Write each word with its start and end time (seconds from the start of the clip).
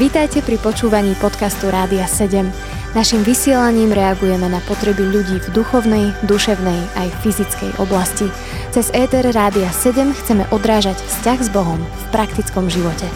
Vítajte 0.00 0.40
pri 0.40 0.58
počúvaní 0.58 1.14
podcastu 1.20 1.70
Rádia 1.70 2.08
7. 2.08 2.48
Naším 2.96 3.22
vysielaním 3.22 3.94
reagujeme 3.94 4.50
na 4.50 4.58
potreby 4.66 5.06
ľudí 5.06 5.38
v 5.38 5.48
duchovnej, 5.54 6.10
duševnej 6.26 6.80
aj 6.98 7.08
fyzickej 7.22 7.78
oblasti. 7.78 8.26
Cez 8.74 8.90
ETR 8.90 9.30
Rádia 9.30 9.70
7 9.70 10.10
chceme 10.10 10.48
odrážať 10.50 10.98
vzťah 10.98 11.38
s 11.38 11.48
Bohom 11.54 11.78
v 11.78 12.04
praktickom 12.10 12.66
živote. 12.66 13.06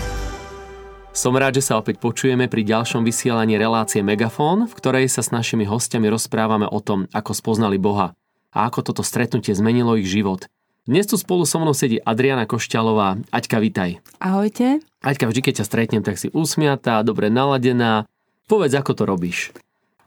Som 1.11 1.35
rád, 1.35 1.59
že 1.59 1.67
sa 1.71 1.79
opäť 1.79 1.99
počujeme 1.99 2.47
pri 2.47 2.63
ďalšom 2.67 3.03
vysielaní 3.03 3.59
relácie 3.59 4.03
Megafón, 4.03 4.67
v 4.67 4.77
ktorej 4.79 5.07
sa 5.11 5.23
s 5.23 5.35
našimi 5.35 5.67
hostiami 5.67 6.07
rozprávame 6.11 6.71
o 6.71 6.79
tom, 6.79 7.11
ako 7.11 7.35
spoznali 7.35 7.79
Boha 7.79 8.15
a 8.55 8.59
ako 8.71 8.95
toto 8.95 9.03
stretnutie 9.03 9.55
zmenilo 9.55 9.99
ich 9.99 10.07
život. 10.07 10.47
Dnes 10.85 11.09
tu 11.09 11.17
spolu 11.17 11.49
so 11.49 11.57
mnou 11.57 11.73
sedí 11.73 11.97
Adriana 11.97 12.45
Košťalová. 12.45 13.17
Aťka, 13.33 13.57
vitaj. 13.57 14.05
Ahojte. 14.21 14.85
Aťka, 15.01 15.33
vždy, 15.33 15.41
keď 15.41 15.55
ťa 15.57 15.65
stretnem, 15.65 16.05
tak 16.05 16.21
si 16.21 16.29
usmiatá, 16.29 17.01
dobre 17.01 17.33
naladená. 17.33 18.05
Povedz, 18.53 18.77
ako 18.77 18.93
to 18.93 19.09
robíš. 19.09 19.57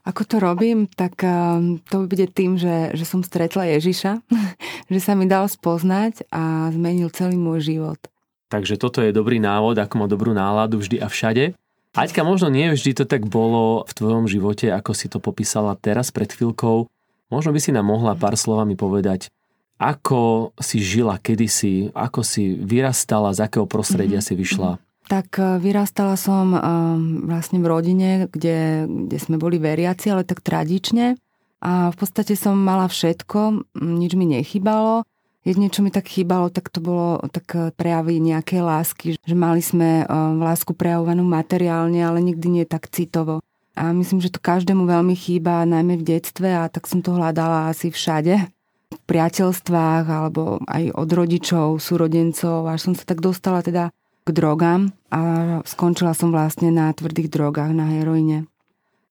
Ako 0.06 0.22
to 0.22 0.38
robím, 0.38 0.86
tak 0.86 1.18
uh, 1.26 1.58
to 1.90 2.06
bude 2.06 2.30
tým, 2.30 2.54
že, 2.54 2.94
že 2.94 3.02
som 3.02 3.26
stretla 3.26 3.74
Ježiša, 3.74 4.22
že 4.94 5.00
sa 5.02 5.18
mi 5.18 5.26
dal 5.26 5.50
spoznať 5.50 6.30
a 6.30 6.70
zmenil 6.70 7.10
celý 7.10 7.34
môj 7.34 7.74
život. 7.74 7.98
Takže 8.46 8.78
toto 8.78 9.02
je 9.02 9.10
dobrý 9.10 9.42
návod, 9.42 9.82
ako 9.82 9.94
má 9.98 10.06
dobrú 10.06 10.30
náladu 10.30 10.78
vždy 10.78 11.02
a 11.02 11.10
všade. 11.10 11.58
Aťka, 11.98 12.22
možno 12.22 12.54
nie 12.54 12.70
vždy 12.70 13.02
to 13.02 13.04
tak 13.04 13.26
bolo 13.26 13.82
v 13.82 13.92
tvojom 13.98 14.30
živote, 14.30 14.70
ako 14.70 14.94
si 14.94 15.10
to 15.10 15.18
popísala 15.18 15.74
teraz 15.74 16.14
pred 16.14 16.30
chvíľkou. 16.30 16.86
Možno 17.34 17.50
by 17.50 17.58
si 17.58 17.74
nám 17.74 17.90
mohla 17.90 18.14
pár 18.14 18.38
slovami 18.38 18.78
povedať, 18.78 19.26
ako 19.78 20.50
si 20.58 20.82
žila 20.82 21.22
kedysi, 21.22 21.94
ako 21.94 22.26
si 22.26 22.58
vyrastala, 22.58 23.30
z 23.30 23.46
akého 23.46 23.64
prostredia 23.64 24.18
mm-hmm. 24.18 24.34
si 24.34 24.42
vyšla? 24.42 24.70
Tak 25.06 25.38
e, 25.38 25.62
vyrastala 25.62 26.18
som 26.18 26.52
um, 26.52 26.60
vlastne 27.30 27.62
v 27.62 27.66
rodine, 27.70 28.10
kde, 28.28 28.84
kde 28.84 29.18
sme 29.22 29.38
boli 29.38 29.62
veriaci, 29.62 30.10
ale 30.10 30.26
tak 30.26 30.42
tradične. 30.42 31.14
A 31.62 31.90
v 31.90 31.96
podstate 31.96 32.34
som 32.34 32.58
mala 32.58 32.90
všetko, 32.90 33.70
nič 33.78 34.12
mi 34.18 34.26
nechybalo. 34.28 35.06
Jedine, 35.46 35.72
čo 35.72 35.80
mi 35.80 35.94
tak 35.94 36.10
chýbalo, 36.10 36.52
tak 36.52 36.68
to 36.68 36.82
bolo 36.82 37.22
tak 37.30 37.46
e, 37.54 37.70
prejavy 37.72 38.18
nejaké 38.18 38.58
lásky. 38.58 39.16
Že 39.22 39.34
mali 39.38 39.62
sme 39.62 40.04
lásku 40.42 40.74
prejavovanú 40.74 41.22
materiálne, 41.22 42.02
ale 42.02 42.18
nikdy 42.18 42.46
nie 42.50 42.64
tak 42.66 42.90
citovo. 42.90 43.40
A 43.78 43.94
myslím, 43.94 44.18
že 44.18 44.34
to 44.34 44.42
každému 44.42 44.90
veľmi 44.90 45.14
chýba, 45.14 45.62
najmä 45.62 46.02
v 46.02 46.18
detstve 46.18 46.50
a 46.50 46.66
tak 46.66 46.90
som 46.90 46.98
to 46.98 47.14
hľadala 47.14 47.70
asi 47.70 47.94
všade 47.94 48.50
priateľstvách 49.08 50.04
alebo 50.04 50.60
aj 50.68 50.92
od 50.92 51.08
rodičov, 51.08 51.66
súrodencov, 51.80 52.68
až 52.68 52.92
som 52.92 52.94
sa 52.94 53.08
tak 53.08 53.24
dostala 53.24 53.64
teda 53.64 53.90
k 54.22 54.28
drogám 54.28 54.92
a 55.08 55.20
skončila 55.64 56.12
som 56.12 56.28
vlastne 56.28 56.68
na 56.68 56.92
tvrdých 56.92 57.32
drogách, 57.32 57.72
na 57.72 57.88
heroíne. 57.88 58.44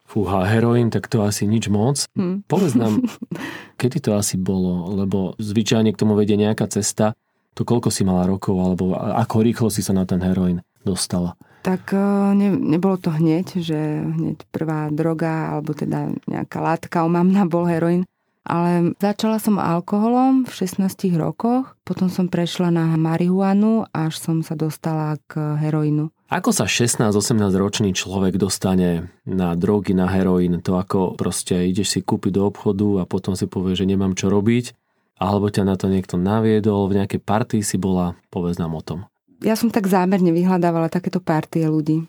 Fúha, 0.07 0.47
heroín, 0.47 0.87
tak 0.87 1.11
to 1.11 1.25
asi 1.25 1.43
nič 1.43 1.67
moc. 1.67 2.05
Hm. 2.15 2.47
Povedz 2.47 2.77
nám, 2.79 3.03
kedy 3.81 3.97
to 3.99 4.15
asi 4.15 4.39
bolo, 4.39 4.93
lebo 4.93 5.35
zvyčajne 5.41 5.91
k 5.91 5.99
tomu 5.99 6.15
vedie 6.15 6.39
nejaká 6.39 6.69
cesta. 6.71 7.17
To 7.57 7.65
koľko 7.65 7.89
si 7.89 8.05
mala 8.05 8.29
rokov, 8.29 8.53
alebo 8.55 8.93
ako 8.95 9.41
rýchlo 9.41 9.67
si 9.73 9.81
sa 9.81 9.91
na 9.91 10.05
ten 10.05 10.21
heroín 10.21 10.61
dostala? 10.85 11.33
Tak 11.65 11.91
e, 11.91 11.99
ne, 12.37 12.53
nebolo 12.53 12.95
to 13.01 13.09
hneď, 13.11 13.59
že 13.59 13.75
hneď 13.99 14.45
prvá 14.53 14.87
droga, 14.93 15.57
alebo 15.57 15.73
teda 15.73 16.13
nejaká 16.29 16.61
látka 16.61 17.03
omamná 17.03 17.43
bol 17.49 17.65
heroín. 17.65 18.05
Ale 18.47 18.95
začala 18.95 19.43
som 19.43 19.59
alkoholom 19.59 20.47
v 20.47 20.51
16 20.55 20.87
rokoch, 21.19 21.75
potom 21.83 22.07
som 22.07 22.31
prešla 22.31 22.71
na 22.71 22.95
marihuanu, 22.95 23.83
až 23.91 24.23
som 24.23 24.39
sa 24.39 24.55
dostala 24.55 25.19
k 25.27 25.59
heroínu. 25.59 26.07
Ako 26.31 26.55
sa 26.55 26.63
16-18 26.63 27.39
ročný 27.55 27.91
človek 27.91 28.39
dostane 28.39 29.11
na 29.27 29.55
drogy, 29.55 29.91
na 29.91 30.07
heroín? 30.07 30.63
To 30.63 30.79
ako 30.79 31.19
proste 31.19 31.67
ideš 31.67 31.95
si 31.95 31.99
kúpiť 31.99 32.39
do 32.39 32.47
obchodu 32.47 33.03
a 33.03 33.07
potom 33.07 33.35
si 33.35 33.47
povie, 33.51 33.75
že 33.75 33.83
nemám 33.83 34.15
čo 34.15 34.31
robiť? 34.31 34.71
Alebo 35.19 35.51
ťa 35.51 35.67
na 35.67 35.75
to 35.75 35.91
niekto 35.91 36.15
naviedol, 36.15 36.87
v 36.87 37.03
nejakej 37.03 37.19
partii 37.23 37.63
si 37.63 37.75
bola? 37.75 38.15
Povedz 38.31 38.59
nám 38.59 38.75
o 38.75 38.83
tom. 38.83 39.07
Ja 39.43 39.59
som 39.59 39.71
tak 39.71 39.91
zámerne 39.91 40.31
vyhľadávala 40.31 40.87
takéto 40.87 41.19
partie 41.19 41.67
ľudí. 41.67 42.07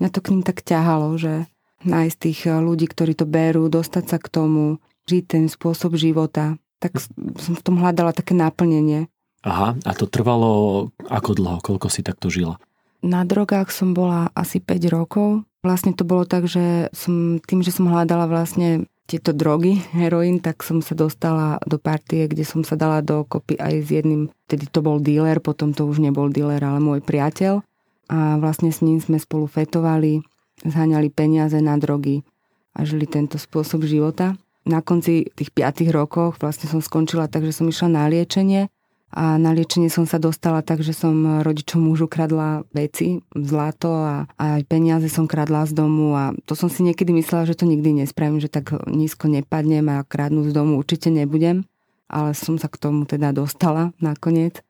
Mňa 0.00 0.08
to 0.12 0.20
k 0.20 0.30
ním 0.36 0.42
tak 0.44 0.64
ťahalo, 0.64 1.16
že 1.16 1.48
nájsť 1.84 2.16
tých 2.18 2.40
ľudí, 2.48 2.86
ktorí 2.90 3.14
to 3.14 3.26
berú, 3.26 3.70
dostať 3.70 4.04
sa 4.10 4.18
k 4.18 4.30
tomu, 4.30 4.82
žiť 5.08 5.24
ten 5.24 5.44
spôsob 5.48 5.96
života. 5.96 6.60
Tak 6.78 7.00
som 7.40 7.58
v 7.58 7.64
tom 7.64 7.80
hľadala 7.80 8.14
také 8.14 8.36
naplnenie. 8.36 9.10
Aha, 9.42 9.74
a 9.74 9.92
to 9.94 10.06
trvalo 10.10 10.86
ako 11.08 11.30
dlho? 11.34 11.58
Koľko 11.64 11.88
si 11.90 12.04
takto 12.04 12.28
žila? 12.28 12.60
Na 13.00 13.22
drogách 13.22 13.70
som 13.70 13.94
bola 13.94 14.28
asi 14.34 14.58
5 14.58 14.90
rokov. 14.90 15.46
Vlastne 15.62 15.94
to 15.94 16.02
bolo 16.02 16.26
tak, 16.26 16.50
že 16.50 16.90
som, 16.90 17.38
tým, 17.42 17.62
že 17.62 17.70
som 17.74 17.86
hľadala 17.86 18.26
vlastne 18.26 18.86
tieto 19.08 19.32
drogy, 19.32 19.80
heroín, 19.98 20.42
tak 20.42 20.60
som 20.60 20.82
sa 20.84 20.92
dostala 20.98 21.62
do 21.64 21.78
partie, 21.80 22.28
kde 22.28 22.44
som 22.44 22.66
sa 22.66 22.76
dala 22.76 23.00
do 23.00 23.24
kopy 23.24 23.56
aj 23.56 23.74
s 23.80 23.88
jedným, 23.88 24.28
tedy 24.50 24.68
to 24.68 24.84
bol 24.84 25.00
dealer, 25.00 25.40
potom 25.40 25.72
to 25.72 25.88
už 25.88 26.02
nebol 26.02 26.28
dealer, 26.28 26.60
ale 26.60 26.78
môj 26.82 27.00
priateľ. 27.00 27.64
A 28.08 28.40
vlastne 28.40 28.72
s 28.72 28.80
ním 28.80 29.00
sme 29.00 29.20
spolu 29.20 29.44
fetovali, 29.44 30.24
zháňali 30.64 31.08
peniaze 31.12 31.60
na 31.60 31.76
drogy 31.76 32.24
a 32.72 32.82
žili 32.82 33.04
tento 33.04 33.36
spôsob 33.36 33.84
života 33.84 34.34
na 34.68 34.84
konci 34.84 35.32
tých 35.32 35.50
5 35.50 35.88
rokoch 35.90 36.36
vlastne 36.38 36.68
som 36.68 36.84
skončila 36.84 37.26
tak, 37.26 37.48
že 37.48 37.56
som 37.56 37.66
išla 37.66 37.88
na 37.88 38.04
liečenie 38.06 38.68
a 39.08 39.40
na 39.40 39.56
liečenie 39.56 39.88
som 39.88 40.04
sa 40.04 40.20
dostala 40.20 40.60
tak, 40.60 40.84
že 40.84 40.92
som 40.92 41.40
rodičom 41.40 41.80
mužu 41.80 42.04
kradla 42.04 42.68
veci, 42.76 43.24
zlato 43.32 43.88
a, 43.88 44.28
a 44.36 44.60
aj 44.60 44.68
peniaze 44.68 45.08
som 45.08 45.24
kradla 45.24 45.64
z 45.64 45.72
domu 45.72 46.12
a 46.12 46.36
to 46.44 46.52
som 46.52 46.68
si 46.68 46.84
niekedy 46.84 47.16
myslela, 47.16 47.48
že 47.48 47.56
to 47.56 47.64
nikdy 47.64 48.04
nespravím, 48.04 48.36
že 48.36 48.52
tak 48.52 48.76
nízko 48.84 49.32
nepadnem 49.32 49.88
a 49.88 50.04
kradnúť 50.04 50.52
z 50.52 50.56
domu 50.56 50.76
určite 50.76 51.08
nebudem, 51.08 51.64
ale 52.04 52.36
som 52.36 52.60
sa 52.60 52.68
k 52.68 52.76
tomu 52.76 53.08
teda 53.08 53.32
dostala 53.32 53.96
nakoniec. 53.96 54.60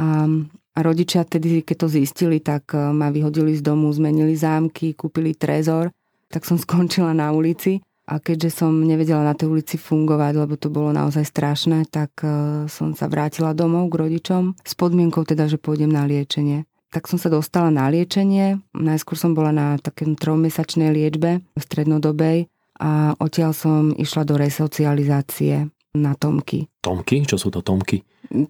A, 0.00 0.24
rodičia 0.72 1.28
tedy, 1.28 1.60
keď 1.60 1.84
to 1.84 1.88
zistili, 1.92 2.40
tak 2.40 2.72
ma 2.72 3.12
vyhodili 3.12 3.52
z 3.52 3.60
domu, 3.60 3.92
zmenili 3.92 4.32
zámky, 4.32 4.96
kúpili 4.96 5.36
trezor, 5.36 5.92
tak 6.32 6.48
som 6.48 6.56
skončila 6.64 7.12
na 7.12 7.28
ulici 7.36 7.84
a 8.02 8.18
keďže 8.18 8.62
som 8.62 8.82
nevedela 8.82 9.22
na 9.22 9.34
tej 9.34 9.50
ulici 9.54 9.78
fungovať, 9.78 10.34
lebo 10.34 10.58
to 10.58 10.68
bolo 10.68 10.90
naozaj 10.90 11.22
strašné, 11.22 11.86
tak 11.86 12.10
e, 12.26 12.66
som 12.66 12.98
sa 12.98 13.06
vrátila 13.06 13.54
domov 13.54 13.94
k 13.94 13.98
rodičom 14.02 14.58
s 14.58 14.72
podmienkou 14.74 15.22
teda, 15.22 15.46
že 15.46 15.62
pôjdem 15.62 15.90
na 15.90 16.02
liečenie. 16.02 16.66
Tak 16.92 17.08
som 17.08 17.16
sa 17.16 17.32
dostala 17.32 17.72
na 17.72 17.88
liečenie. 17.88 18.60
Najskôr 18.76 19.16
som 19.16 19.32
bola 19.32 19.54
na 19.54 19.66
takém 19.80 20.12
trojmesačnej 20.12 20.92
liečbe 20.92 21.40
strednodobej 21.56 22.52
a 22.82 23.16
odtiaľ 23.16 23.56
som 23.56 23.94
išla 23.96 24.28
do 24.28 24.36
resocializácie 24.36 25.70
na 25.96 26.12
Tomky. 26.18 26.68
Tomky? 26.84 27.24
Čo 27.24 27.36
sú 27.38 27.48
to 27.48 27.64
Tomky? 27.64 28.02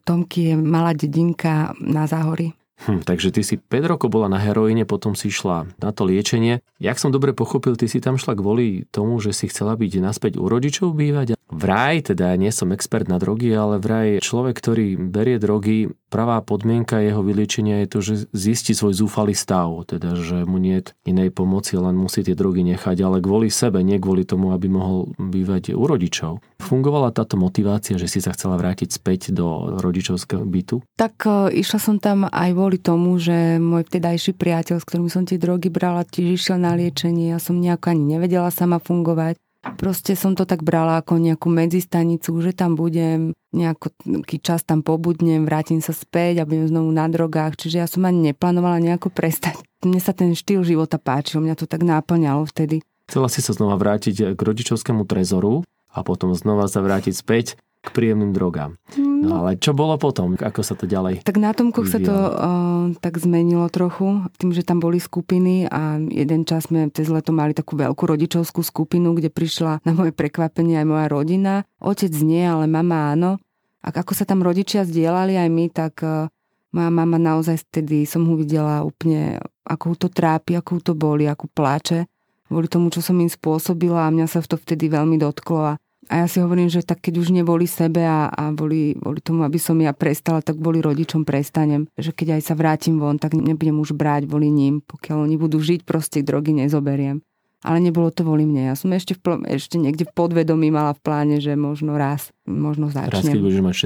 Tomky 0.03 0.41
je 0.51 0.55
malá 0.59 0.95
dedinka 0.97 1.77
na 1.79 2.09
Záhory. 2.09 2.55
Hm, 2.83 3.07
takže 3.07 3.31
ty 3.31 3.47
si 3.47 3.63
5 3.63 3.87
rokov 3.87 4.11
bola 4.11 4.27
na 4.27 4.43
heroíne, 4.43 4.83
potom 4.83 5.15
si 5.15 5.31
išla 5.31 5.71
na 5.79 5.91
to 5.95 6.03
liečenie. 6.03 6.65
Jak 6.83 6.99
som 6.99 7.15
dobre 7.15 7.31
pochopil, 7.31 7.79
ty 7.79 7.87
si 7.87 8.03
tam 8.03 8.19
šla 8.19 8.35
kvôli 8.35 8.91
tomu, 8.91 9.23
že 9.23 9.31
si 9.31 9.47
chcela 9.47 9.79
byť 9.79 10.03
naspäť 10.03 10.33
u 10.43 10.51
rodičov 10.51 10.91
bývať. 10.91 11.39
Vraj, 11.53 12.11
teda 12.11 12.33
ja 12.33 12.37
nie 12.41 12.49
som 12.49 12.73
expert 12.73 13.07
na 13.07 13.21
drogy, 13.21 13.53
ale 13.53 13.77
vraj 13.77 14.25
človek, 14.25 14.57
ktorý 14.57 14.97
berie 14.97 15.37
drogy, 15.37 15.93
pravá 16.09 16.41
podmienka 16.41 16.97
jeho 17.05 17.21
vyliečenia 17.21 17.85
je 17.85 17.89
to, 17.89 17.99
že 18.01 18.15
zistí 18.33 18.73
svoj 18.73 18.97
zúfalý 18.97 19.37
stav, 19.37 19.69
teda 19.85 20.17
že 20.17 20.49
mu 20.49 20.57
nie 20.57 20.81
inej 21.05 21.29
pomoci, 21.33 21.77
len 21.77 21.93
musí 21.93 22.25
tie 22.25 22.33
drogy 22.33 22.65
nechať, 22.65 22.97
ale 23.05 23.21
kvôli 23.21 23.53
sebe, 23.53 23.85
nie 23.85 24.01
kvôli 24.01 24.25
tomu, 24.25 24.57
aby 24.57 24.73
mohol 24.73 25.13
bývať 25.21 25.77
u 25.77 25.85
rodičov. 25.85 26.41
Fungovala 26.63 27.11
táto 27.11 27.35
motivácia, 27.35 27.99
že 27.99 28.07
si 28.07 28.23
sa 28.23 28.31
chcela 28.31 28.55
vrátiť 28.55 28.95
späť 28.95 29.35
do 29.35 29.77
rodičovského 29.83 30.47
bytu? 30.47 30.79
Tak 30.95 31.15
e, 31.27 31.59
išla 31.59 31.79
som 31.83 31.97
tam 31.99 32.31
aj 32.31 32.51
kvôli 32.55 32.79
tomu, 32.79 33.19
že 33.19 33.59
môj 33.59 33.83
vtedajší 33.91 34.39
priateľ, 34.39 34.79
s 34.79 34.87
ktorým 34.87 35.11
som 35.11 35.27
tie 35.27 35.43
drogy 35.43 35.75
brala, 35.75 36.07
tiež 36.07 36.39
išiel 36.39 36.63
na 36.63 36.79
liečenie. 36.79 37.35
Ja 37.35 37.43
som 37.43 37.59
nejako 37.59 37.99
ani 37.99 38.15
nevedela 38.15 38.55
sama 38.55 38.79
fungovať. 38.79 39.37
Proste 39.63 40.19
som 40.19 40.35
to 40.35 40.43
tak 40.43 40.67
brala 40.67 41.03
ako 41.03 41.23
nejakú 41.23 41.47
medzistanicu, 41.47 42.35
že 42.43 42.51
tam 42.51 42.75
budem, 42.75 43.31
nejaký 43.55 44.43
čas 44.43 44.67
tam 44.67 44.83
pobudnem, 44.83 45.47
vrátim 45.47 45.79
sa 45.79 45.95
späť 45.95 46.43
a 46.43 46.49
budem 46.49 46.67
znovu 46.67 46.91
na 46.91 47.07
drogách. 47.07 47.59
Čiže 47.59 47.77
ja 47.79 47.87
som 47.87 48.03
ani 48.03 48.35
neplánovala 48.35 48.83
nejako 48.83 49.15
prestať. 49.15 49.59
Mne 49.87 50.03
sa 50.03 50.15
ten 50.15 50.35
štýl 50.35 50.67
života 50.67 50.99
páčil, 50.99 51.43
mňa 51.43 51.55
to 51.59 51.67
tak 51.71 51.83
náplňalo 51.87 52.43
vtedy. 52.47 52.83
Chcela 53.07 53.31
si 53.31 53.43
sa 53.43 53.55
znova 53.55 53.79
vrátiť 53.79 54.35
k 54.35 54.41
rodičovskému 54.41 55.07
trezoru 55.07 55.67
a 55.93 55.99
potom 56.01 56.33
znova 56.33 56.67
sa 56.67 56.81
vrátiť 56.81 57.15
späť 57.15 57.47
k 57.83 57.89
príjemným 57.91 58.31
drogám. 58.31 58.79
No, 58.95 59.27
no 59.27 59.35
ale 59.43 59.59
čo 59.59 59.75
bolo 59.75 59.99
potom? 59.99 60.39
Ako 60.39 60.63
sa 60.63 60.79
to 60.79 60.87
ďalej 60.87 61.27
Tak 61.27 61.35
na 61.35 61.51
Tomkoch 61.51 61.91
sa 61.91 61.99
to 61.99 62.15
uh, 62.15 62.95
tak 63.03 63.19
zmenilo 63.19 63.67
trochu, 63.75 64.23
tým, 64.39 64.55
že 64.55 64.63
tam 64.63 64.79
boli 64.79 65.03
skupiny 65.03 65.67
a 65.67 65.99
jeden 65.99 66.47
čas 66.47 66.71
sme 66.71 66.87
cez 66.95 67.11
leto 67.11 67.35
mali 67.35 67.59
takú 67.59 67.75
veľkú 67.75 68.07
rodičovskú 68.07 68.63
skupinu, 68.63 69.19
kde 69.19 69.35
prišla 69.35 69.83
na 69.83 69.93
moje 69.99 70.15
prekvapenie 70.15 70.79
aj 70.79 70.87
moja 70.87 71.07
rodina. 71.11 71.67
Otec 71.83 72.15
nie, 72.23 72.47
ale 72.47 72.71
mama 72.71 73.19
áno. 73.19 73.43
A 73.83 73.91
ako 73.91 74.15
sa 74.15 74.23
tam 74.23 74.47
rodičia 74.47 74.87
zdieľali 74.87 75.35
aj 75.35 75.49
my, 75.51 75.65
tak 75.75 75.95
uh, 76.07 76.31
Moja 76.73 76.89
mama 76.89 77.21
naozaj 77.21 77.69
vtedy 77.69 78.09
som 78.09 78.25
ho 78.25 78.33
videla 78.33 78.81
úplne, 78.81 79.37
ako 79.61 79.93
to 79.93 80.09
trápi, 80.09 80.57
ako 80.57 80.81
to 80.81 80.97
boli, 80.97 81.29
ako 81.29 81.45
pláče 81.53 82.09
kvôli 82.53 82.69
tomu, 82.69 82.93
čo 82.93 83.01
som 83.01 83.17
im 83.17 83.33
spôsobila 83.33 84.05
a 84.05 84.13
mňa 84.13 84.29
sa 84.29 84.45
to 84.45 84.61
vtedy 84.61 84.93
veľmi 84.93 85.17
dotklo 85.17 85.73
a 85.73 85.81
a 86.11 86.21
ja 86.21 86.27
si 86.27 86.43
hovorím, 86.43 86.67
že 86.67 86.83
tak 86.83 86.99
keď 86.99 87.15
už 87.23 87.31
neboli 87.31 87.71
sebe 87.71 88.03
a, 88.03 88.27
a 88.27 88.51
boli, 88.51 88.99
boli 88.99 89.23
tomu, 89.23 89.47
aby 89.47 89.55
som 89.57 89.79
ja 89.79 89.95
prestala, 89.95 90.43
tak 90.43 90.59
boli 90.59 90.83
rodičom 90.83 91.23
prestanem. 91.23 91.87
Že 91.95 92.11
keď 92.11 92.29
aj 92.37 92.43
sa 92.43 92.55
vrátim 92.59 92.99
von, 92.99 93.23
tak 93.23 93.39
nebudem 93.39 93.79
už 93.79 93.95
brať 93.95 94.27
voli 94.27 94.51
ním. 94.51 94.83
Pokiaľ 94.83 95.31
oni 95.31 95.37
budú 95.39 95.63
žiť, 95.63 95.87
proste 95.87 96.27
drogy 96.27 96.59
nezoberiem. 96.59 97.23
Ale 97.63 97.79
nebolo 97.79 98.11
to 98.11 98.27
voli 98.27 98.43
mne. 98.43 98.71
Ja 98.71 98.77
som 98.77 98.91
ešte, 98.91 99.15
v, 99.15 99.21
pl- 99.23 99.45
ešte 99.47 99.79
niekde 99.79 100.03
v 100.03 100.13
podvedomí 100.13 100.75
mala 100.75 100.99
v 100.99 101.01
pláne, 101.03 101.37
že 101.39 101.55
možno 101.55 101.95
raz, 101.95 102.35
možno 102.43 102.91
začnem. 102.91 103.15
Raz, 103.15 103.27
keď 103.31 103.39
budeš 103.39 103.63
mať 103.63 103.77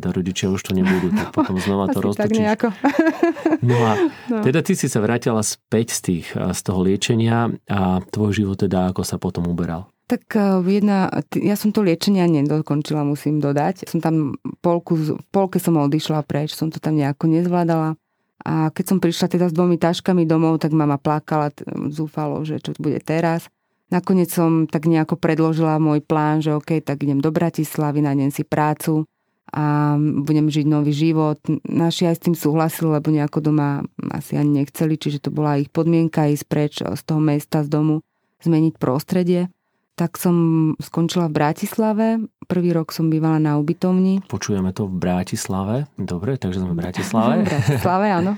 a 0.00 0.10
rodičia 0.10 0.46
už 0.48 0.60
to 0.64 0.72
nebudú, 0.72 1.12
tak 1.12 1.36
potom 1.36 1.60
znova 1.60 1.92
to 1.92 2.00
roztočíš. 2.00 2.24
tak 2.24 2.30
nejako. 2.32 2.68
no 3.68 3.76
a 3.84 3.92
no. 4.32 4.40
teda 4.40 4.64
ty 4.64 4.72
si 4.72 4.88
sa 4.88 5.04
vrátila 5.04 5.44
späť 5.44 5.92
z, 5.92 6.00
tých, 6.00 6.26
z 6.32 6.60
toho 6.64 6.80
liečenia 6.80 7.52
a 7.68 8.00
tvoj 8.08 8.32
život 8.32 8.56
teda 8.56 8.88
ako 8.96 9.04
sa 9.04 9.20
potom 9.20 9.44
uberal? 9.44 9.92
Tak 10.08 10.24
e, 10.32 10.64
jedna, 10.64 11.12
ja 11.36 11.52
som 11.52 11.68
to 11.68 11.84
liečenie 11.84 12.24
nedokončila, 12.24 13.04
musím 13.04 13.44
dodať. 13.44 13.92
Som 13.92 14.00
tam 14.00 14.40
polku, 14.64 14.96
v 14.96 15.20
polke 15.28 15.60
som 15.60 15.76
odišla 15.76 16.24
preč, 16.24 16.56
som 16.56 16.72
to 16.72 16.80
tam 16.80 16.96
nejako 16.96 17.28
nezvládala. 17.28 18.00
A 18.46 18.70
keď 18.70 18.84
som 18.86 18.98
prišla 19.02 19.26
teda 19.26 19.46
s 19.50 19.56
dvomi 19.56 19.80
taškami 19.80 20.22
domov, 20.22 20.62
tak 20.62 20.70
mama 20.70 21.00
plakala, 21.00 21.50
zúfalo, 21.90 22.46
že 22.46 22.62
čo 22.62 22.76
bude 22.78 23.02
teraz. 23.02 23.50
Nakoniec 23.88 24.28
som 24.28 24.68
tak 24.68 24.84
nejako 24.84 25.16
predložila 25.16 25.80
môj 25.80 26.04
plán, 26.04 26.44
že 26.44 26.54
OK, 26.54 26.84
tak 26.84 27.02
idem 27.02 27.18
do 27.18 27.32
Bratislavy, 27.32 28.04
nájdem 28.04 28.30
si 28.30 28.44
prácu 28.44 29.08
a 29.48 29.96
budem 29.98 30.52
žiť 30.52 30.66
nový 30.68 30.92
život. 30.92 31.40
Naši 31.64 32.04
aj 32.04 32.20
s 32.20 32.24
tým 32.28 32.36
súhlasili, 32.36 32.92
lebo 32.92 33.08
nejako 33.08 33.40
doma 33.40 33.80
asi 34.12 34.36
ani 34.36 34.60
nechceli, 34.60 35.00
čiže 35.00 35.24
to 35.24 35.30
bola 35.32 35.56
ich 35.56 35.72
podmienka 35.72 36.28
ísť 36.28 36.44
preč 36.46 36.72
z 36.84 37.02
toho 37.02 37.18
mesta, 37.18 37.64
z 37.64 37.72
domu, 37.72 38.04
zmeniť 38.44 38.76
prostredie 38.76 39.48
tak 39.98 40.14
som 40.14 40.36
skončila 40.78 41.26
v 41.26 41.36
Bratislave. 41.42 42.06
Prvý 42.48 42.72
rok 42.72 42.96
som 42.96 43.12
bývala 43.12 43.36
na 43.36 43.60
ubytovni. 43.60 44.24
Počujeme 44.24 44.72
to 44.72 44.88
v 44.88 44.96
Bratislave. 44.96 45.84
Dobre, 46.00 46.40
takže 46.40 46.64
sme 46.64 46.72
v 46.72 46.80
Bratislave. 46.80 47.32
v 47.44 47.52
Bratislave, 47.52 48.06
áno. 48.08 48.32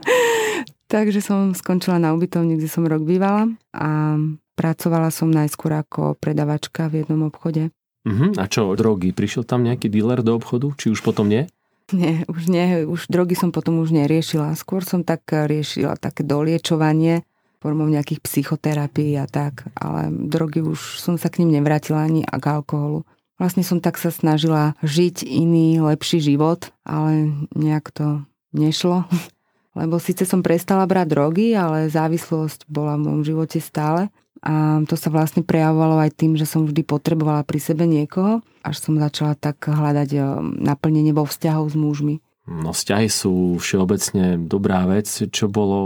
takže 0.92 1.24
som 1.24 1.56
skončila 1.56 1.96
na 1.96 2.12
ubytovni, 2.12 2.60
kde 2.60 2.68
som 2.68 2.84
rok 2.84 3.00
bývala 3.00 3.48
a 3.72 4.20
pracovala 4.52 5.08
som 5.08 5.32
najskôr 5.32 5.72
ako 5.80 6.12
predavačka 6.20 6.92
v 6.92 7.02
jednom 7.08 7.32
obchode. 7.32 7.72
Uh-huh. 8.04 8.36
A 8.36 8.44
čo, 8.52 8.68
drogy? 8.76 9.16
Prišiel 9.16 9.48
tam 9.48 9.64
nejaký 9.64 9.88
dealer 9.88 10.20
do 10.20 10.36
obchodu? 10.36 10.68
Či 10.76 10.92
už 10.92 11.00
potom 11.00 11.32
nie? 11.32 11.48
Nie, 11.96 12.28
už 12.28 12.52
nie. 12.52 12.84
Už 12.84 13.08
drogy 13.08 13.32
som 13.32 13.48
potom 13.48 13.80
už 13.80 13.96
neriešila. 13.96 14.52
Skôr 14.60 14.84
som 14.84 15.08
tak 15.08 15.24
riešila 15.32 15.96
také 15.96 16.20
doliečovanie 16.20 17.24
formou 17.62 17.86
nejakých 17.86 18.20
psychoterapií 18.26 19.14
a 19.16 19.30
tak, 19.30 19.70
ale 19.78 20.10
drogy 20.10 20.66
už 20.66 20.98
som 20.98 21.14
sa 21.14 21.30
k 21.30 21.46
ním 21.46 21.62
nevrátila 21.62 22.02
ani 22.02 22.26
k 22.26 22.44
alkoholu. 22.44 23.06
Vlastne 23.40 23.64
som 23.64 23.80
tak 23.80 23.96
sa 23.98 24.12
snažila 24.12 24.76
žiť 24.84 25.24
iný, 25.24 25.80
lepší 25.80 26.20
život, 26.22 26.70
ale 26.84 27.32
nejak 27.56 27.90
to 27.92 28.24
nešlo. 28.52 29.08
Lebo 29.78 29.96
síce 29.96 30.28
som 30.28 30.44
prestala 30.44 30.84
brať 30.84 31.16
drogy, 31.16 31.56
ale 31.56 31.88
závislosť 31.88 32.68
bola 32.68 33.00
v 33.00 33.08
môjom 33.08 33.22
živote 33.24 33.56
stále. 33.56 34.12
A 34.42 34.82
to 34.84 34.98
sa 34.98 35.08
vlastne 35.08 35.46
prejavovalo 35.46 36.02
aj 36.02 36.18
tým, 36.18 36.34
že 36.34 36.44
som 36.44 36.66
vždy 36.66 36.82
potrebovala 36.82 37.46
pri 37.46 37.62
sebe 37.62 37.86
niekoho, 37.86 38.42
až 38.66 38.76
som 38.82 38.98
začala 38.98 39.38
tak 39.38 39.62
hľadať 39.64 40.10
eh, 40.18 40.22
naplnenie 40.42 41.14
vo 41.14 41.24
vzťahov 41.24 41.72
s 41.72 41.76
mužmi. 41.78 42.18
No 42.42 42.74
vzťahy 42.74 43.06
sú 43.06 43.54
všeobecne 43.62 44.34
dobrá 44.50 44.82
vec. 44.90 45.06
Čo 45.06 45.46
bolo 45.46 45.78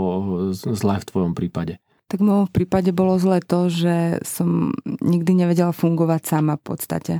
zlé 0.57 0.97
v 0.97 1.07
tvojom 1.07 1.33
prípade? 1.37 1.77
Tak 2.09 2.17
v 2.23 2.27
môjom 2.33 2.49
prípade 2.49 2.89
bolo 2.89 3.13
zlé 3.21 3.45
to, 3.45 3.69
že 3.69 4.25
som 4.25 4.73
nikdy 5.05 5.37
nevedela 5.37 5.69
fungovať 5.69 6.25
sama 6.25 6.57
v 6.57 6.63
podstate. 6.65 7.13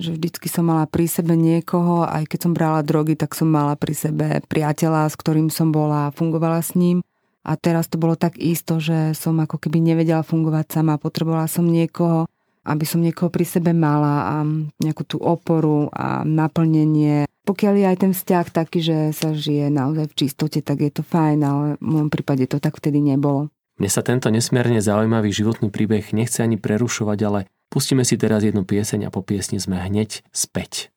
Že 0.00 0.16
vždycky 0.16 0.48
som 0.48 0.64
mala 0.64 0.88
pri 0.88 1.04
sebe 1.04 1.36
niekoho, 1.36 2.08
aj 2.08 2.24
keď 2.24 2.38
som 2.48 2.52
brala 2.56 2.80
drogy, 2.80 3.20
tak 3.20 3.36
som 3.36 3.52
mala 3.52 3.76
pri 3.76 3.92
sebe 3.92 4.40
priateľa, 4.48 5.12
s 5.12 5.14
ktorým 5.20 5.52
som 5.52 5.68
bola 5.68 6.08
a 6.08 6.14
fungovala 6.16 6.64
s 6.64 6.72
ním. 6.72 7.04
A 7.44 7.56
teraz 7.60 7.88
to 7.92 8.00
bolo 8.00 8.16
tak 8.16 8.40
isto, 8.40 8.80
že 8.80 9.12
som 9.12 9.36
ako 9.36 9.60
keby 9.60 9.80
nevedela 9.80 10.24
fungovať 10.24 10.80
sama. 10.80 10.96
Potrebovala 10.96 11.44
som 11.52 11.68
niekoho, 11.68 12.24
aby 12.64 12.84
som 12.88 13.04
niekoho 13.04 13.28
pri 13.28 13.44
sebe 13.44 13.76
mala 13.76 14.16
a 14.24 14.36
nejakú 14.80 15.04
tú 15.04 15.20
oporu 15.20 15.92
a 15.92 16.24
naplnenie 16.24 17.28
pokiaľ 17.50 17.74
je 17.74 17.86
aj 17.90 17.98
ten 17.98 18.12
vzťah 18.14 18.46
taký, 18.52 18.78
že 18.78 18.96
sa 19.10 19.34
žije 19.34 19.74
naozaj 19.74 20.06
v 20.12 20.16
čistote, 20.22 20.62
tak 20.62 20.86
je 20.86 20.92
to 20.94 21.02
fajn, 21.02 21.38
ale 21.42 21.66
v 21.80 21.82
môjom 21.82 22.10
prípade 22.12 22.46
to 22.46 22.62
tak 22.62 22.78
vtedy 22.78 23.02
nebolo. 23.02 23.50
Mne 23.80 23.90
sa 23.90 24.06
tento 24.06 24.30
nesmierne 24.30 24.78
zaujímavý 24.78 25.32
životný 25.34 25.72
príbeh 25.72 26.12
nechce 26.14 26.44
ani 26.44 26.60
prerušovať, 26.60 27.18
ale 27.26 27.40
pustíme 27.70 28.02
si 28.02 28.18
teraz 28.18 28.42
jednu 28.42 28.66
pieseň 28.66 29.06
a 29.06 29.14
po 29.14 29.22
piesni 29.22 29.62
sme 29.62 29.78
hneď 29.78 30.26
späť. 30.34 30.90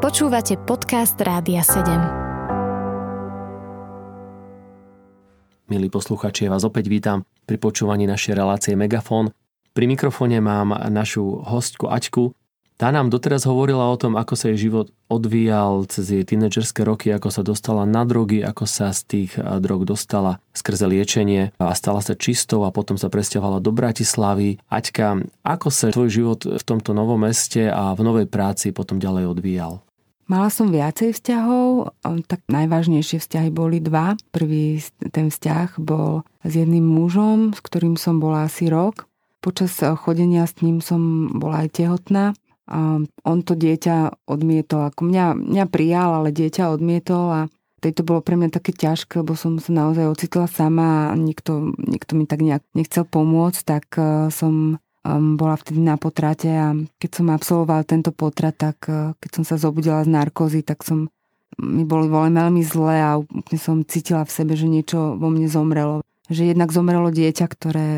Počúvate 0.00 0.56
podcast 0.62 1.18
Rádia 1.20 1.66
7. 1.66 1.82
Milí 5.70 5.86
posluchači, 5.90 6.46
ja 6.46 6.54
vás 6.54 6.64
opäť 6.66 6.90
vítam 6.90 7.22
pri 7.46 7.58
počúvaní 7.58 8.06
našej 8.06 8.34
relácie 8.38 8.74
Megafón. 8.78 9.34
Pri 9.70 9.86
mikrofóne 9.86 10.42
mám 10.42 10.74
našu 10.90 11.46
hostku 11.46 11.86
Aťku, 11.86 12.34
tá 12.80 12.88
nám 12.88 13.12
doteraz 13.12 13.44
hovorila 13.44 13.92
o 13.92 14.00
tom, 14.00 14.16
ako 14.16 14.32
sa 14.40 14.48
jej 14.48 14.72
život 14.72 14.88
odvíjal 15.12 15.84
cez 15.84 16.16
jej 16.16 16.24
tínedžerské 16.24 16.80
roky, 16.80 17.12
ako 17.12 17.28
sa 17.28 17.44
dostala 17.44 17.84
na 17.84 18.08
drogy, 18.08 18.40
ako 18.40 18.64
sa 18.64 18.96
z 18.96 19.00
tých 19.04 19.36
drog 19.36 19.84
dostala 19.84 20.40
skrze 20.56 20.88
liečenie 20.88 21.52
a 21.60 21.76
stala 21.76 22.00
sa 22.00 22.16
čistou 22.16 22.64
a 22.64 22.72
potom 22.72 22.96
sa 22.96 23.12
presťahovala 23.12 23.60
do 23.60 23.68
Bratislavy. 23.68 24.64
Aťka, 24.72 25.20
ako 25.44 25.68
sa 25.68 25.92
tvoj 25.92 26.08
život 26.08 26.40
v 26.48 26.62
tomto 26.64 26.96
novom 26.96 27.20
meste 27.20 27.68
a 27.68 27.92
v 27.92 28.00
novej 28.00 28.26
práci 28.32 28.72
potom 28.72 28.96
ďalej 28.96 29.28
odvíjal? 29.28 29.84
Mala 30.24 30.48
som 30.48 30.72
viacej 30.72 31.12
vzťahov, 31.12 31.92
tak 32.32 32.40
najvážnejšie 32.48 33.20
vzťahy 33.20 33.52
boli 33.52 33.84
dva. 33.84 34.16
Prvý 34.32 34.80
ten 35.12 35.28
vzťah 35.28 35.76
bol 35.76 36.24
s 36.40 36.52
jedným 36.56 36.86
mužom, 36.86 37.52
s 37.52 37.60
ktorým 37.60 38.00
som 38.00 38.24
bola 38.24 38.48
asi 38.48 38.72
rok. 38.72 39.04
Počas 39.44 39.76
chodenia 40.00 40.48
s 40.48 40.56
ním 40.64 40.80
som 40.80 41.28
bola 41.36 41.68
aj 41.68 41.76
tehotná 41.76 42.32
on 43.26 43.38
to 43.42 43.58
dieťa 43.58 44.26
odmietol, 44.30 44.86
ako 44.86 45.10
mňa, 45.10 45.26
mňa 45.34 45.64
prijal, 45.66 46.22
ale 46.22 46.30
dieťa 46.30 46.70
odmietol 46.70 47.26
a 47.30 47.40
tej 47.80 47.96
to 47.96 48.02
bolo 48.04 48.20
pre 48.20 48.36
mňa 48.36 48.52
také 48.52 48.76
ťažké, 48.76 49.24
lebo 49.24 49.34
som 49.34 49.56
sa 49.56 49.72
naozaj 49.72 50.06
ocitla 50.06 50.46
sama 50.46 51.10
a 51.10 51.16
nikto, 51.16 51.72
nikto 51.80 52.12
mi 52.12 52.28
tak 52.28 52.44
nejak 52.44 52.60
nechcel 52.76 53.08
pomôcť, 53.08 53.60
tak 53.64 53.84
e, 53.96 54.28
som 54.28 54.78
bola 55.08 55.56
vtedy 55.56 55.80
na 55.80 55.96
potrate 55.96 56.52
a 56.52 56.76
keď 57.00 57.10
som 57.10 57.32
absolvovala 57.32 57.88
tento 57.88 58.12
potrat, 58.12 58.52
tak 58.52 58.84
uh, 58.84 59.16
keď 59.16 59.30
som 59.40 59.44
sa 59.48 59.56
zobudila 59.56 60.04
z 60.04 60.12
narkózy, 60.12 60.60
tak 60.60 60.84
som 60.84 61.08
mi 61.56 61.88
boli 61.88 62.12
veľmi 62.12 62.60
zle 62.60 63.00
a 63.00 63.16
úplne 63.16 63.60
som 63.60 63.80
cítila 63.80 64.28
v 64.28 64.32
sebe, 64.32 64.52
že 64.60 64.68
niečo 64.68 65.16
vo 65.16 65.32
mne 65.32 65.48
zomrelo. 65.48 66.04
Že 66.28 66.52
jednak 66.52 66.70
zomrelo 66.70 67.08
dieťa, 67.08 67.46
ktoré 67.48 67.88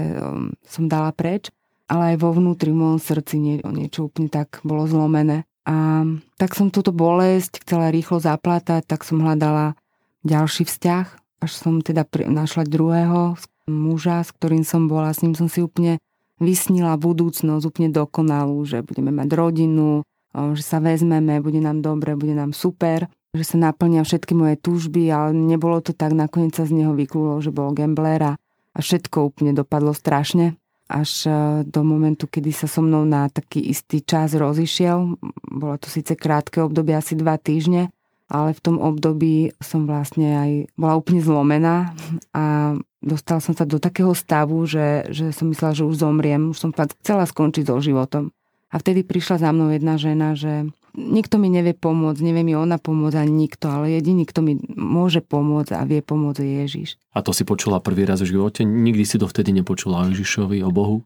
som 0.62 0.87
dala 0.87 1.11
preč 1.11 1.50
ale 1.89 2.15
aj 2.15 2.17
vo 2.23 2.31
vnútri 2.35 2.71
v 2.71 2.81
mojom 2.81 3.01
srdci 3.01 3.35
nie, 3.39 3.57
niečo 3.62 4.09
úplne 4.09 4.31
tak 4.31 4.62
bolo 4.62 4.87
zlomené. 4.87 5.45
A 5.62 6.03
tak 6.39 6.59
som 6.59 6.75
túto 6.75 6.91
bolesť 6.91 7.62
chcela 7.62 7.95
rýchlo 7.95 8.19
zaplátať, 8.19 8.83
tak 8.83 9.07
som 9.07 9.23
hľadala 9.23 9.79
ďalší 10.27 10.67
vzťah, 10.67 11.07
až 11.43 11.51
som 11.51 11.83
teda 11.83 12.07
našla 12.27 12.67
druhého 12.67 13.39
muža, 13.71 14.27
s 14.27 14.35
ktorým 14.35 14.67
som 14.67 14.91
bola, 14.91 15.15
s 15.15 15.23
ním 15.23 15.39
som 15.39 15.47
si 15.47 15.62
úplne 15.62 16.03
vysnila 16.43 16.99
budúcnosť, 16.99 17.62
úplne 17.62 17.95
dokonalú, 17.95 18.67
že 18.67 18.83
budeme 18.83 19.15
mať 19.15 19.29
rodinu, 19.31 20.03
že 20.35 20.62
sa 20.67 20.83
vezmeme, 20.83 21.39
bude 21.39 21.62
nám 21.62 21.79
dobre, 21.79 22.19
bude 22.19 22.35
nám 22.35 22.51
super, 22.51 23.07
že 23.31 23.45
sa 23.47 23.57
naplnia 23.62 24.03
všetky 24.03 24.35
moje 24.35 24.59
túžby, 24.59 25.07
ale 25.15 25.31
nebolo 25.31 25.79
to 25.79 25.95
tak, 25.95 26.11
nakoniec 26.11 26.59
sa 26.59 26.67
z 26.67 26.83
neho 26.83 26.93
vyklúlo, 26.97 27.39
že 27.39 27.55
bol 27.55 27.71
gambler 27.71 28.35
a 28.35 28.79
všetko 28.79 29.31
úplne 29.31 29.55
dopadlo 29.55 29.95
strašne 29.95 30.59
až 30.92 31.25
e, 31.25 31.32
do 31.64 31.80
momentu, 31.80 32.28
kedy 32.28 32.52
sa 32.52 32.68
so 32.68 32.84
mnou 32.84 33.08
na 33.08 33.32
taký 33.32 33.64
istý 33.72 34.04
čas 34.04 34.37
rozišiel. 34.37 35.16
Bolo 35.49 35.75
to 35.80 35.88
síce 35.88 36.12
krátke 36.12 36.61
obdobie, 36.61 36.92
asi 36.92 37.16
dva 37.16 37.40
týždne, 37.40 37.88
ale 38.28 38.52
v 38.52 38.61
tom 38.61 38.76
období 38.76 39.56
som 39.56 39.88
vlastne 39.88 40.28
aj 40.37 40.50
bola 40.76 41.00
úplne 41.00 41.25
zlomená 41.25 41.96
a 42.37 42.76
dostala 43.00 43.40
som 43.40 43.56
sa 43.56 43.64
do 43.64 43.80
takého 43.80 44.12
stavu, 44.12 44.68
že, 44.68 45.08
že 45.08 45.32
som 45.32 45.49
myslela, 45.49 45.72
že 45.72 45.88
už 45.88 45.96
zomriem, 45.96 46.52
už 46.52 46.58
som 46.61 46.70
chcela 46.70 47.25
skončiť 47.25 47.72
so 47.72 47.80
životom. 47.80 48.28
A 48.72 48.80
vtedy 48.80 49.04
prišla 49.04 49.40
za 49.40 49.50
mnou 49.52 49.72
jedna 49.72 49.96
žena, 49.96 50.32
že 50.37 50.68
nikto 50.96 51.37
mi 51.40 51.49
nevie 51.49 51.72
pomôcť, 51.72 52.20
nevie 52.20 52.44
mi 52.44 52.54
ona 52.56 52.76
pomôcť 52.76 53.16
ani 53.16 53.49
nikto, 53.49 53.68
ale 53.68 53.96
jediný, 53.96 54.28
kto 54.28 54.40
mi 54.44 54.61
môže 54.76 55.25
pomôcť 55.25 55.76
a 55.76 55.82
vie 55.88 56.04
pomôcť 56.04 56.40
je 56.40 56.52
Ježiš. 56.64 56.88
A 57.16 57.25
to 57.25 57.32
si 57.37 57.42
počula 57.49 57.82
prvý 57.82 58.04
raz 58.04 58.20
v 58.20 58.32
živote? 58.32 58.64
Nikdy 58.64 59.04
si 59.04 59.16
to 59.16 59.26
vtedy 59.28 59.56
nepočula 59.56 60.04
o 60.04 60.08
Ježišovi, 60.12 60.61
o 60.64 60.70
Bohu? 60.70 61.04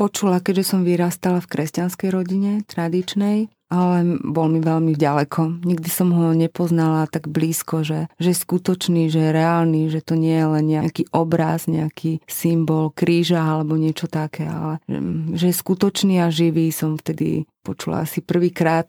počula, 0.00 0.40
keďže 0.40 0.64
som 0.64 0.80
vyrastala 0.80 1.44
v 1.44 1.50
kresťanskej 1.52 2.08
rodine, 2.08 2.64
tradičnej, 2.64 3.52
ale 3.68 4.18
bol 4.24 4.48
mi 4.48 4.64
veľmi 4.64 4.96
ďaleko. 4.96 5.60
Nikdy 5.60 5.88
som 5.92 6.08
ho 6.16 6.32
nepoznala 6.32 7.04
tak 7.04 7.28
blízko, 7.28 7.84
že, 7.84 8.08
že 8.16 8.32
je 8.32 8.42
skutočný, 8.42 9.12
že 9.12 9.28
je 9.28 9.36
reálny, 9.36 9.92
že 9.92 10.00
to 10.00 10.16
nie 10.16 10.32
je 10.32 10.46
len 10.48 10.64
nejaký 10.64 11.04
obraz, 11.12 11.68
nejaký 11.68 12.24
symbol 12.24 12.96
kríža 12.96 13.44
alebo 13.44 13.76
niečo 13.76 14.08
také, 14.08 14.48
ale 14.48 14.80
že 15.36 15.52
je 15.52 15.60
skutočný 15.60 16.16
a 16.24 16.32
živý 16.32 16.72
som 16.72 16.96
vtedy 16.96 17.44
počula 17.60 18.08
asi 18.08 18.24
prvýkrát. 18.24 18.88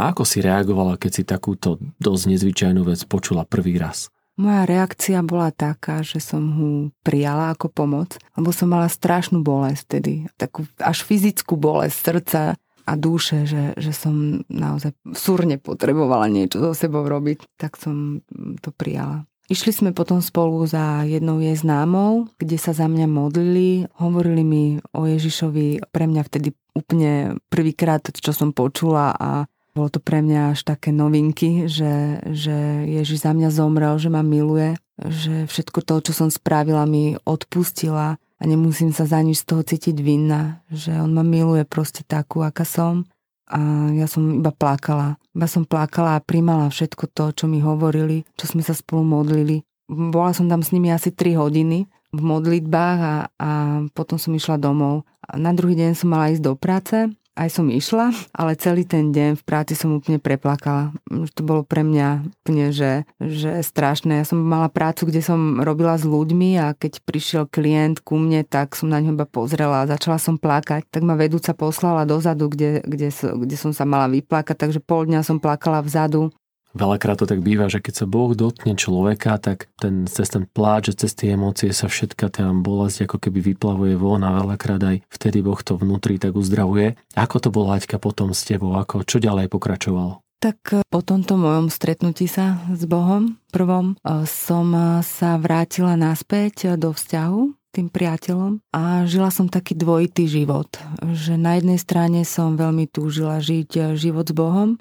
A 0.00 0.16
ako 0.16 0.24
si 0.24 0.40
reagovala, 0.40 0.96
keď 0.96 1.12
si 1.12 1.22
takúto 1.28 1.76
dosť 2.00 2.32
nezvyčajnú 2.32 2.88
vec 2.88 3.04
počula 3.04 3.44
prvý 3.44 3.76
raz? 3.76 4.08
Moja 4.40 4.64
reakcia 4.64 5.20
bola 5.20 5.52
taká, 5.52 6.00
že 6.00 6.24
som 6.24 6.40
ho 6.56 6.68
prijala 7.04 7.52
ako 7.52 7.68
pomoc, 7.68 8.16
lebo 8.32 8.48
som 8.48 8.72
mala 8.72 8.88
strašnú 8.88 9.44
bolesť 9.44 9.80
vtedy, 9.84 10.12
takú 10.40 10.64
až 10.80 11.04
fyzickú 11.04 11.60
bolesť 11.60 11.96
srdca 12.00 12.42
a 12.88 12.92
duše, 12.96 13.44
že, 13.44 13.76
že 13.76 13.92
som 13.92 14.40
naozaj 14.48 14.96
súrne 15.12 15.60
potrebovala 15.60 16.32
niečo 16.32 16.64
so 16.64 16.72
sebou 16.72 17.04
robiť, 17.04 17.44
tak 17.60 17.76
som 17.76 18.24
to 18.64 18.72
prijala. 18.72 19.28
Išli 19.52 19.76
sme 19.76 19.90
potom 19.92 20.24
spolu 20.24 20.64
za 20.64 21.04
jednou 21.04 21.44
jej 21.44 21.60
známou, 21.60 22.32
kde 22.40 22.56
sa 22.56 22.72
za 22.72 22.88
mňa 22.88 23.04
modlili, 23.04 23.84
hovorili 24.00 24.42
mi 24.48 24.64
o 24.96 25.04
Ježišovi, 25.04 25.92
pre 25.92 26.08
mňa 26.08 26.22
vtedy 26.24 26.56
úplne 26.72 27.36
prvýkrát, 27.52 28.00
čo 28.08 28.32
som 28.32 28.56
počula 28.56 29.12
a 29.12 29.44
bolo 29.74 29.88
to 29.88 30.02
pre 30.02 30.18
mňa 30.20 30.54
až 30.56 30.66
také 30.66 30.90
novinky, 30.90 31.70
že, 31.70 32.24
že 32.26 32.86
Ježiš 32.86 33.22
za 33.22 33.32
mňa 33.32 33.48
zomrel, 33.54 33.94
že 34.02 34.10
ma 34.10 34.20
miluje, 34.26 34.74
že 34.98 35.46
všetko 35.46 35.78
to, 35.86 36.10
čo 36.10 36.12
som 36.12 36.28
spravila, 36.28 36.90
mi 36.90 37.14
odpustila 37.22 38.18
a 38.18 38.42
nemusím 38.42 38.90
sa 38.90 39.06
za 39.06 39.22
nič 39.22 39.44
z 39.44 39.46
toho 39.46 39.62
cítiť 39.62 39.96
vinná, 40.02 40.64
že 40.72 40.96
on 40.96 41.14
ma 41.14 41.22
miluje 41.22 41.62
proste 41.68 42.02
takú, 42.02 42.42
aká 42.42 42.66
som 42.66 43.06
a 43.50 43.90
ja 43.90 44.06
som 44.06 44.38
iba 44.38 44.54
plakala. 44.54 45.18
Iba 45.34 45.46
som 45.50 45.66
plakala 45.66 46.16
a 46.18 46.24
primala 46.24 46.70
všetko 46.70 47.10
to, 47.10 47.24
čo 47.34 47.44
mi 47.50 47.58
hovorili, 47.58 48.22
čo 48.38 48.46
sme 48.46 48.62
sa 48.62 48.72
spolu 48.72 49.02
modlili. 49.02 49.66
Bola 49.90 50.30
som 50.30 50.46
tam 50.46 50.62
s 50.62 50.70
nimi 50.70 50.94
asi 50.94 51.10
3 51.10 51.34
hodiny 51.34 51.90
v 52.14 52.20
modlitbách 52.22 52.98
a, 53.02 53.16
a 53.38 53.50
potom 53.90 54.18
som 54.22 54.34
išla 54.34 54.58
domov. 54.58 55.02
A 55.26 55.34
na 55.34 55.50
druhý 55.50 55.74
deň 55.74 55.98
som 55.98 56.14
mala 56.14 56.30
ísť 56.30 56.42
do 56.46 56.54
práce 56.54 57.10
aj 57.40 57.48
som 57.48 57.72
išla, 57.72 58.12
ale 58.36 58.52
celý 58.60 58.84
ten 58.84 59.16
deň 59.16 59.40
v 59.40 59.46
práci 59.48 59.72
som 59.72 59.96
úplne 59.96 60.20
preplakala. 60.20 60.92
To 61.08 61.40
bolo 61.40 61.64
pre 61.64 61.80
mňa 61.80 62.28
úplne, 62.44 62.68
že, 62.68 63.08
že 63.16 63.64
strašné. 63.64 64.20
Ja 64.20 64.26
som 64.28 64.44
mala 64.44 64.68
prácu, 64.68 65.08
kde 65.08 65.24
som 65.24 65.56
robila 65.64 65.96
s 65.96 66.04
ľuďmi 66.04 66.60
a 66.60 66.76
keď 66.76 67.00
prišiel 67.00 67.44
klient 67.48 68.04
ku 68.04 68.20
mne, 68.20 68.44
tak 68.44 68.76
som 68.76 68.92
na 68.92 69.00
ňo 69.00 69.16
iba 69.16 69.24
pozrela 69.24 69.82
a 69.82 69.88
začala 69.88 70.20
som 70.20 70.36
plakať. 70.36 70.84
Tak 70.92 71.00
ma 71.00 71.16
vedúca 71.16 71.56
poslala 71.56 72.04
dozadu, 72.04 72.52
kde, 72.52 72.84
kde, 72.84 73.08
kde 73.08 73.56
som 73.56 73.72
sa 73.72 73.88
mala 73.88 74.12
vyplakať, 74.12 74.60
takže 74.60 74.84
pol 74.84 75.08
dňa 75.08 75.24
som 75.24 75.40
plakala 75.40 75.80
vzadu. 75.80 76.28
Veľakrát 76.70 77.18
to 77.18 77.26
tak 77.26 77.42
býva, 77.42 77.66
že 77.66 77.82
keď 77.82 77.94
sa 78.02 78.06
Boh 78.06 78.30
dotkne 78.30 78.78
človeka, 78.78 79.42
tak 79.42 79.66
ten, 79.82 80.06
cez 80.06 80.30
ten 80.30 80.46
pláč, 80.46 80.94
cez 80.94 81.10
tie 81.18 81.34
emócie 81.34 81.74
sa 81.74 81.90
všetka 81.90 82.30
tá 82.30 82.46
bolesť 82.54 83.10
ako 83.10 83.16
keby 83.18 83.54
vyplavuje 83.54 83.98
von 83.98 84.22
a 84.22 84.38
veľakrát 84.38 84.78
aj 84.78 84.96
vtedy 85.10 85.42
Boh 85.42 85.58
to 85.58 85.74
vnútri 85.74 86.22
tak 86.22 86.38
uzdravuje. 86.38 86.94
Ako 87.18 87.42
to 87.42 87.50
bolo 87.50 87.74
Aťka 87.74 87.98
potom 87.98 88.30
s 88.30 88.46
tebou? 88.46 88.78
Ako, 88.78 89.02
čo 89.02 89.18
ďalej 89.18 89.50
pokračovalo? 89.50 90.22
Tak 90.40 90.58
e, 90.72 90.76
po 90.88 91.04
tomto 91.04 91.36
mojom 91.36 91.68
stretnutí 91.68 92.24
sa 92.24 92.64
s 92.72 92.88
Bohom 92.88 93.36
prvom 93.52 93.92
e, 94.00 94.24
som 94.24 94.72
e, 94.72 95.04
sa 95.04 95.36
vrátila 95.36 96.00
naspäť 96.00 96.80
do 96.80 96.96
vzťahu 96.96 97.40
tým 97.76 97.86
priateľom 97.92 98.64
a 98.72 99.04
žila 99.06 99.30
som 99.30 99.46
taký 99.46 99.76
dvojitý 99.76 100.26
život. 100.26 100.66
Že 101.04 101.38
na 101.38 101.60
jednej 101.60 101.78
strane 101.78 102.20
som 102.26 102.58
veľmi 102.58 102.88
túžila 102.90 103.38
žiť 103.38 103.94
život 103.94 104.26
s 104.26 104.34
Bohom 104.34 104.80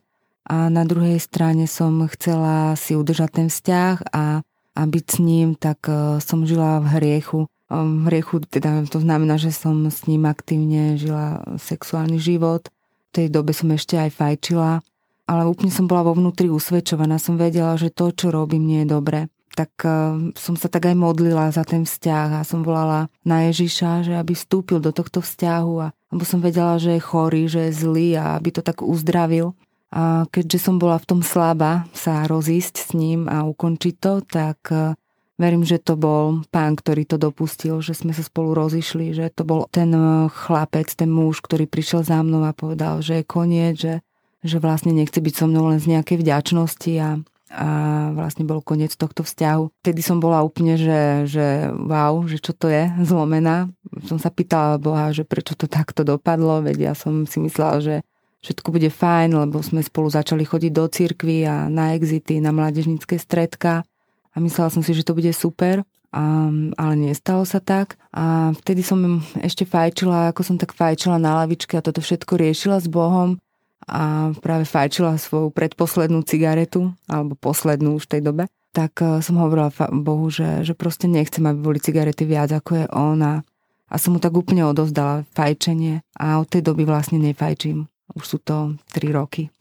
a 0.49 0.65
na 0.73 0.81
druhej 0.81 1.21
strane 1.21 1.69
som 1.69 2.09
chcela 2.09 2.73
si 2.73 2.97
udržať 2.97 3.29
ten 3.37 3.47
vzťah 3.53 4.09
a, 4.09 4.41
a 4.73 4.81
byť 4.81 5.05
s 5.05 5.17
ním, 5.21 5.53
tak 5.53 5.85
e, 5.85 6.17
som 6.17 6.41
žila 6.49 6.81
v 6.81 6.87
hriechu. 6.97 7.39
E, 7.45 7.77
v 7.77 8.03
hriechu 8.09 8.41
teda 8.41 8.89
to 8.89 8.97
znamená, 8.97 9.37
že 9.37 9.53
som 9.53 9.85
s 9.85 10.09
ním 10.09 10.25
aktívne 10.25 10.97
žila 10.97 11.45
sexuálny 11.61 12.17
život. 12.17 12.65
V 13.09 13.11
tej 13.13 13.27
dobe 13.29 13.53
som 13.53 13.69
ešte 13.69 14.01
aj 14.01 14.09
fajčila, 14.09 14.81
ale 15.29 15.41
úplne 15.45 15.69
som 15.69 15.85
bola 15.85 16.09
vo 16.09 16.17
vnútri 16.17 16.49
usvedčovaná. 16.49 17.21
Som 17.21 17.37
vedela, 17.37 17.77
že 17.77 17.93
to, 17.93 18.09
čo 18.09 18.33
robím, 18.33 18.65
nie 18.65 18.81
je 18.83 18.89
dobre 18.89 19.19
tak 19.59 19.75
e, 19.83 20.31
som 20.39 20.55
sa 20.55 20.71
tak 20.71 20.87
aj 20.87 20.95
modlila 20.95 21.51
za 21.51 21.67
ten 21.67 21.83
vzťah 21.83 22.39
a 22.39 22.47
som 22.47 22.63
volala 22.63 23.11
na 23.27 23.51
Ježiša, 23.51 24.07
že 24.07 24.15
aby 24.15 24.31
vstúpil 24.31 24.79
do 24.79 24.95
tohto 24.95 25.19
vzťahu 25.19 25.73
a 25.83 25.91
lebo 26.09 26.23
som 26.25 26.41
vedela, 26.41 26.81
že 26.81 26.97
je 26.97 27.01
chorý, 27.03 27.45
že 27.45 27.69
je 27.69 27.85
zlý 27.85 28.17
a 28.17 28.39
aby 28.39 28.49
to 28.49 28.61
tak 28.65 28.81
uzdravil. 28.81 29.53
Keďže 30.29 30.59
som 30.61 30.77
bola 30.77 31.01
v 31.01 31.07
tom 31.09 31.21
slaba 31.25 31.89
sa 31.97 32.29
rozísť 32.29 32.75
s 32.77 32.89
ním 32.93 33.25
a 33.25 33.41
ukončiť 33.41 33.95
to, 33.97 34.21
tak 34.21 34.69
e, 34.69 34.93
verím, 35.41 35.65
že 35.65 35.81
to 35.81 35.97
bol 35.97 36.45
pán, 36.53 36.77
ktorý 36.77 37.09
to 37.09 37.17
dopustil, 37.17 37.81
že 37.81 37.97
sme 37.97 38.13
sa 38.13 38.21
spolu 38.21 38.53
rozišli, 38.53 39.17
že 39.17 39.33
to 39.33 39.41
bol 39.49 39.65
ten 39.73 39.89
e, 39.89 40.29
chlapec, 40.29 40.93
ten 40.93 41.09
muž, 41.09 41.41
ktorý 41.41 41.65
prišiel 41.65 42.05
za 42.05 42.21
mnou 42.21 42.45
a 42.45 42.53
povedal, 42.53 43.01
že 43.01 43.21
je 43.21 43.25
koniec, 43.25 43.75
že, 43.81 44.05
že 44.45 44.61
vlastne 44.61 44.93
nechce 44.93 45.17
byť 45.17 45.33
so 45.33 45.49
mnou 45.49 45.73
len 45.73 45.81
z 45.81 45.89
nejakej 45.97 46.21
vďačnosti 46.21 46.93
a, 47.01 47.09
a 47.49 47.67
vlastne 48.13 48.45
bol 48.45 48.61
koniec 48.61 48.93
tohto 48.93 49.25
vzťahu. 49.25 49.73
Vtedy 49.81 50.05
som 50.05 50.21
bola 50.21 50.45
úplne, 50.45 50.77
že, 50.77 51.25
že 51.25 51.73
wow, 51.73 52.29
že 52.29 52.37
čo 52.37 52.53
to 52.53 52.69
je, 52.69 52.93
zlomená. 53.09 53.73
Som 54.05 54.21
sa 54.21 54.29
pýtala 54.29 54.77
Boha, 54.77 55.09
že 55.17 55.25
prečo 55.25 55.57
to 55.57 55.65
takto 55.65 56.05
dopadlo, 56.05 56.61
veď 56.61 56.77
ja 56.77 56.93
som 56.93 57.25
si 57.25 57.41
myslela, 57.41 57.81
že 57.81 57.95
všetko 58.39 58.67
bude 58.71 58.89
fajn, 58.89 59.35
lebo 59.35 59.59
sme 59.59 59.83
spolu 59.83 60.07
začali 60.07 60.47
chodiť 60.47 60.71
do 60.71 60.85
cirkvy 60.87 61.43
a 61.43 61.67
na 61.67 61.95
exity, 61.95 62.39
na 62.39 62.55
mládežnické 62.55 63.19
stredka. 63.19 63.83
A 64.31 64.37
myslela 64.39 64.71
som 64.71 64.85
si, 64.85 64.95
že 64.95 65.03
to 65.03 65.17
bude 65.17 65.29
super. 65.35 65.83
A, 66.09 66.49
ale 66.79 66.93
nestalo 66.97 67.45
sa 67.45 67.61
tak. 67.61 67.99
A 68.09 68.55
vtedy 68.57 68.81
som 68.81 69.21
ešte 69.43 69.67
fajčila, 69.67 70.33
ako 70.33 70.41
som 70.41 70.55
tak 70.57 70.73
fajčila 70.73 71.21
na 71.21 71.43
lavičke 71.43 71.77
a 71.77 71.85
toto 71.85 72.01
všetko 72.01 72.39
riešila 72.39 72.81
s 72.81 72.87
Bohom. 72.89 73.37
A 73.89 74.33
práve 74.41 74.69
fajčila 74.69 75.17
svoju 75.17 75.49
predposlednú 75.49 76.21
cigaretu, 76.21 76.93
alebo 77.09 77.33
poslednú 77.33 77.97
už 77.97 78.05
v 78.05 78.11
tej 78.17 78.21
dobe, 78.21 78.43
tak 78.69 79.01
eh, 79.01 79.21
som 79.21 79.37
hovorila 79.41 79.73
Bohu, 79.89 80.29
že, 80.29 80.61
že 80.61 80.77
proste 80.77 81.09
nechcem, 81.09 81.41
aby 81.45 81.57
boli 81.57 81.79
cigarety 81.81 82.25
viac 82.25 82.53
ako 82.53 82.85
je 82.85 82.85
on. 82.93 83.19
A, 83.21 83.33
a 83.89 83.95
som 83.97 84.13
mu 84.13 84.19
tak 84.21 84.33
úplne 84.33 84.65
odozdala 84.65 85.25
fajčenie. 85.33 86.05
A 86.17 86.37
od 86.41 86.49
tej 86.49 86.65
doby 86.65 86.85
vlastne 86.85 87.17
nefajčím. 87.17 87.89
Už 88.17 88.25
sú 88.25 88.37
to 88.41 88.77
3 88.97 89.13
roky. 89.13 89.53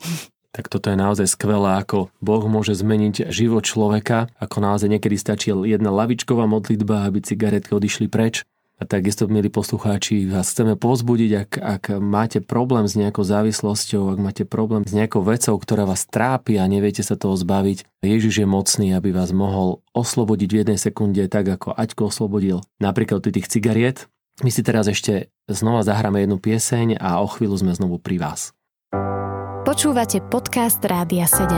Tak 0.48 0.72
toto 0.72 0.88
je 0.88 0.96
naozaj 0.96 1.28
skvelé, 1.28 1.76
ako 1.78 2.08
Boh 2.24 2.44
môže 2.48 2.72
zmeniť 2.72 3.28
život 3.28 3.62
človeka, 3.62 4.32
ako 4.40 4.64
naozaj 4.64 4.88
niekedy 4.88 5.14
stačí 5.20 5.52
jedna 5.52 5.92
lavičková 5.92 6.48
modlitba, 6.48 7.04
aby 7.04 7.20
cigaretky 7.20 7.76
odišli 7.76 8.08
preč. 8.08 8.48
A 8.78 8.86
takisto, 8.86 9.26
milí 9.26 9.50
poslucháči, 9.50 10.30
vás 10.30 10.54
chceme 10.54 10.78
pozbudiť, 10.78 11.30
ak, 11.34 11.50
ak 11.58 11.84
máte 11.98 12.38
problém 12.38 12.86
s 12.86 12.94
nejakou 12.94 13.26
závislosťou, 13.26 14.14
ak 14.14 14.18
máte 14.22 14.44
problém 14.46 14.86
s 14.86 14.94
nejakou 14.94 15.26
vecou, 15.26 15.58
ktorá 15.58 15.82
vás 15.82 16.06
trápi 16.06 16.62
a 16.62 16.64
neviete 16.70 17.02
sa 17.02 17.18
toho 17.18 17.34
zbaviť, 17.34 18.06
Ježiš 18.06 18.42
je 18.42 18.46
mocný, 18.46 18.94
aby 18.94 19.10
vás 19.10 19.34
mohol 19.34 19.82
oslobodiť 19.98 20.48
v 20.54 20.58
jednej 20.62 20.78
sekunde, 20.78 21.26
tak 21.26 21.50
ako 21.50 21.74
Aťko 21.74 22.06
oslobodil 22.06 22.62
napríklad 22.78 23.26
tých 23.26 23.50
cigariet, 23.50 24.06
my 24.38 24.50
si 24.54 24.62
teraz 24.62 24.86
ešte 24.86 25.34
znova 25.50 25.82
zahráme 25.82 26.22
jednu 26.22 26.38
pieseň 26.38 27.02
a 27.02 27.18
o 27.18 27.26
chvíľu 27.26 27.58
sme 27.58 27.74
znovu 27.74 27.98
pri 27.98 28.22
vás. 28.22 28.54
Počúvate 29.66 30.22
podcast 30.30 30.78
Rádia 30.86 31.26
7. 31.26 31.50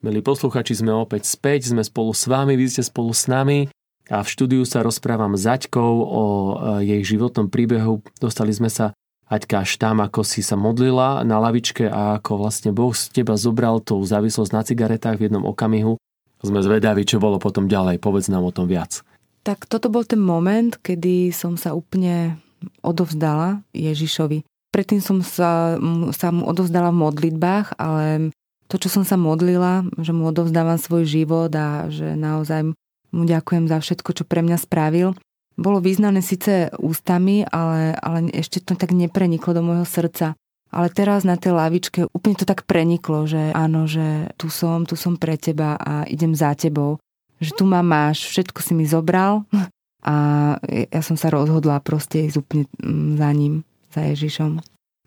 Milí 0.00 0.20
posluchači, 0.22 0.80
sme 0.80 0.96
opäť 0.96 1.28
späť, 1.28 1.68
sme 1.74 1.82
spolu 1.84 2.14
s 2.14 2.24
vami, 2.24 2.56
vy 2.56 2.70
ste 2.72 2.80
spolu 2.80 3.12
s 3.12 3.28
nami 3.28 3.68
a 4.06 4.22
v 4.22 4.28
štúdiu 4.28 4.62
sa 4.62 4.80
rozprávam 4.80 5.34
s 5.34 5.44
Aťkou 5.44 5.92
o 6.06 6.24
e, 6.24 6.54
jej 6.86 7.02
životnom 7.16 7.50
príbehu. 7.50 8.00
Dostali 8.22 8.54
sme 8.54 8.70
sa 8.70 8.94
Aťka 9.26 9.66
až 9.66 9.82
tam, 9.82 9.98
ako 9.98 10.22
si 10.22 10.46
sa 10.46 10.54
modlila 10.54 11.26
na 11.26 11.42
lavičke 11.42 11.90
a 11.90 12.22
ako 12.22 12.46
vlastne 12.46 12.70
Boh 12.70 12.94
z 12.94 13.10
teba 13.10 13.34
zobral 13.34 13.82
tú 13.82 13.98
závislosť 13.98 14.50
na 14.54 14.62
cigaretách 14.62 15.18
v 15.18 15.26
jednom 15.26 15.42
okamihu 15.42 15.98
sme 16.46 16.62
zvedaví, 16.62 17.02
čo 17.02 17.18
bolo 17.18 17.42
potom 17.42 17.66
ďalej. 17.66 17.98
Povedz 17.98 18.30
nám 18.30 18.46
o 18.46 18.54
tom 18.54 18.70
viac. 18.70 19.02
Tak 19.42 19.66
toto 19.66 19.90
bol 19.90 20.02
ten 20.06 20.18
moment, 20.18 20.74
kedy 20.78 21.30
som 21.30 21.54
sa 21.58 21.74
úplne 21.74 22.38
odovzdala 22.82 23.62
Ježišovi. 23.74 24.42
Predtým 24.74 25.00
som 25.02 25.22
sa, 25.22 25.78
sa 26.12 26.28
mu 26.34 26.46
odovzdala 26.46 26.90
v 26.90 27.00
modlitbách, 27.06 27.78
ale 27.78 28.34
to, 28.66 28.76
čo 28.82 28.90
som 28.90 29.04
sa 29.06 29.14
modlila, 29.14 29.86
že 30.02 30.10
mu 30.10 30.26
odovzdávam 30.26 30.76
svoj 30.76 31.06
život 31.06 31.50
a 31.54 31.86
že 31.86 32.18
naozaj 32.18 32.74
mu 33.14 33.22
ďakujem 33.22 33.70
za 33.70 33.78
všetko, 33.78 34.10
čo 34.12 34.24
pre 34.26 34.42
mňa 34.42 34.58
spravil, 34.58 35.14
bolo 35.56 35.80
význané 35.80 36.20
síce 36.20 36.68
ústami, 36.76 37.48
ale, 37.48 37.96
ale 37.96 38.28
ešte 38.34 38.60
to 38.60 38.76
tak 38.76 38.92
nepreniklo 38.92 39.56
do 39.56 39.64
môjho 39.64 39.88
srdca. 39.88 40.36
Ale 40.74 40.90
teraz 40.90 41.22
na 41.22 41.38
tej 41.38 41.54
lavičke 41.54 42.10
úplne 42.10 42.36
to 42.36 42.44
tak 42.44 42.66
preniklo, 42.66 43.24
že 43.24 43.54
áno, 43.54 43.86
že 43.86 44.30
tu 44.36 44.50
som, 44.50 44.82
tu 44.84 44.98
som 44.98 45.14
pre 45.14 45.38
teba 45.38 45.78
a 45.78 46.04
idem 46.10 46.34
za 46.34 46.52
tebou. 46.58 46.98
Že 47.38 47.50
tu 47.54 47.64
ma 47.68 47.80
máš, 47.84 48.26
všetko 48.32 48.58
si 48.64 48.72
mi 48.74 48.84
zobral 48.88 49.46
a 50.06 50.14
ja 50.70 51.02
som 51.02 51.14
sa 51.18 51.30
rozhodla 51.30 51.82
proste 51.82 52.26
ísť 52.26 52.36
úplne 52.38 52.64
mm, 52.78 53.18
za 53.18 53.30
ním, 53.32 53.54
za 53.90 54.02
Ježišom. 54.06 54.62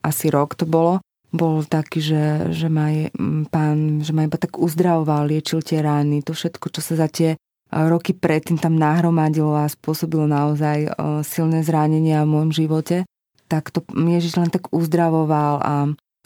Asi 0.05 0.31
rok 0.31 0.55
to 0.55 0.63
bolo. 0.63 1.03
Bol 1.29 1.61
taký, 1.61 2.01
že, 2.01 2.49
že 2.49 2.67
ma 2.71 2.89
je, 2.89 3.13
mm, 3.13 3.53
pán, 3.53 4.01
že 4.01 4.15
ma 4.15 4.25
iba 4.25 4.37
tak 4.39 4.57
uzdravoval, 4.57 5.29
liečil 5.29 5.61
tie 5.61 5.83
rány, 5.83 6.25
to 6.25 6.33
všetko, 6.33 6.71
čo 6.73 6.81
sa 6.81 7.05
za 7.05 7.07
tie 7.11 7.37
roky 7.69 8.17
predtým 8.17 8.57
tam 8.57 8.73
nahromadilo 8.81 9.53
a 9.53 9.69
spôsobilo 9.69 10.25
naozaj 10.25 10.89
silné 11.21 11.61
zranenia 11.61 12.25
v 12.25 12.31
môjom 12.33 12.51
živote, 12.51 13.05
tak 13.49 13.73
to 13.73 13.81
Ježiš 13.91 14.37
len 14.37 14.53
tak 14.53 14.69
uzdravoval 14.69 15.53
a 15.59 15.73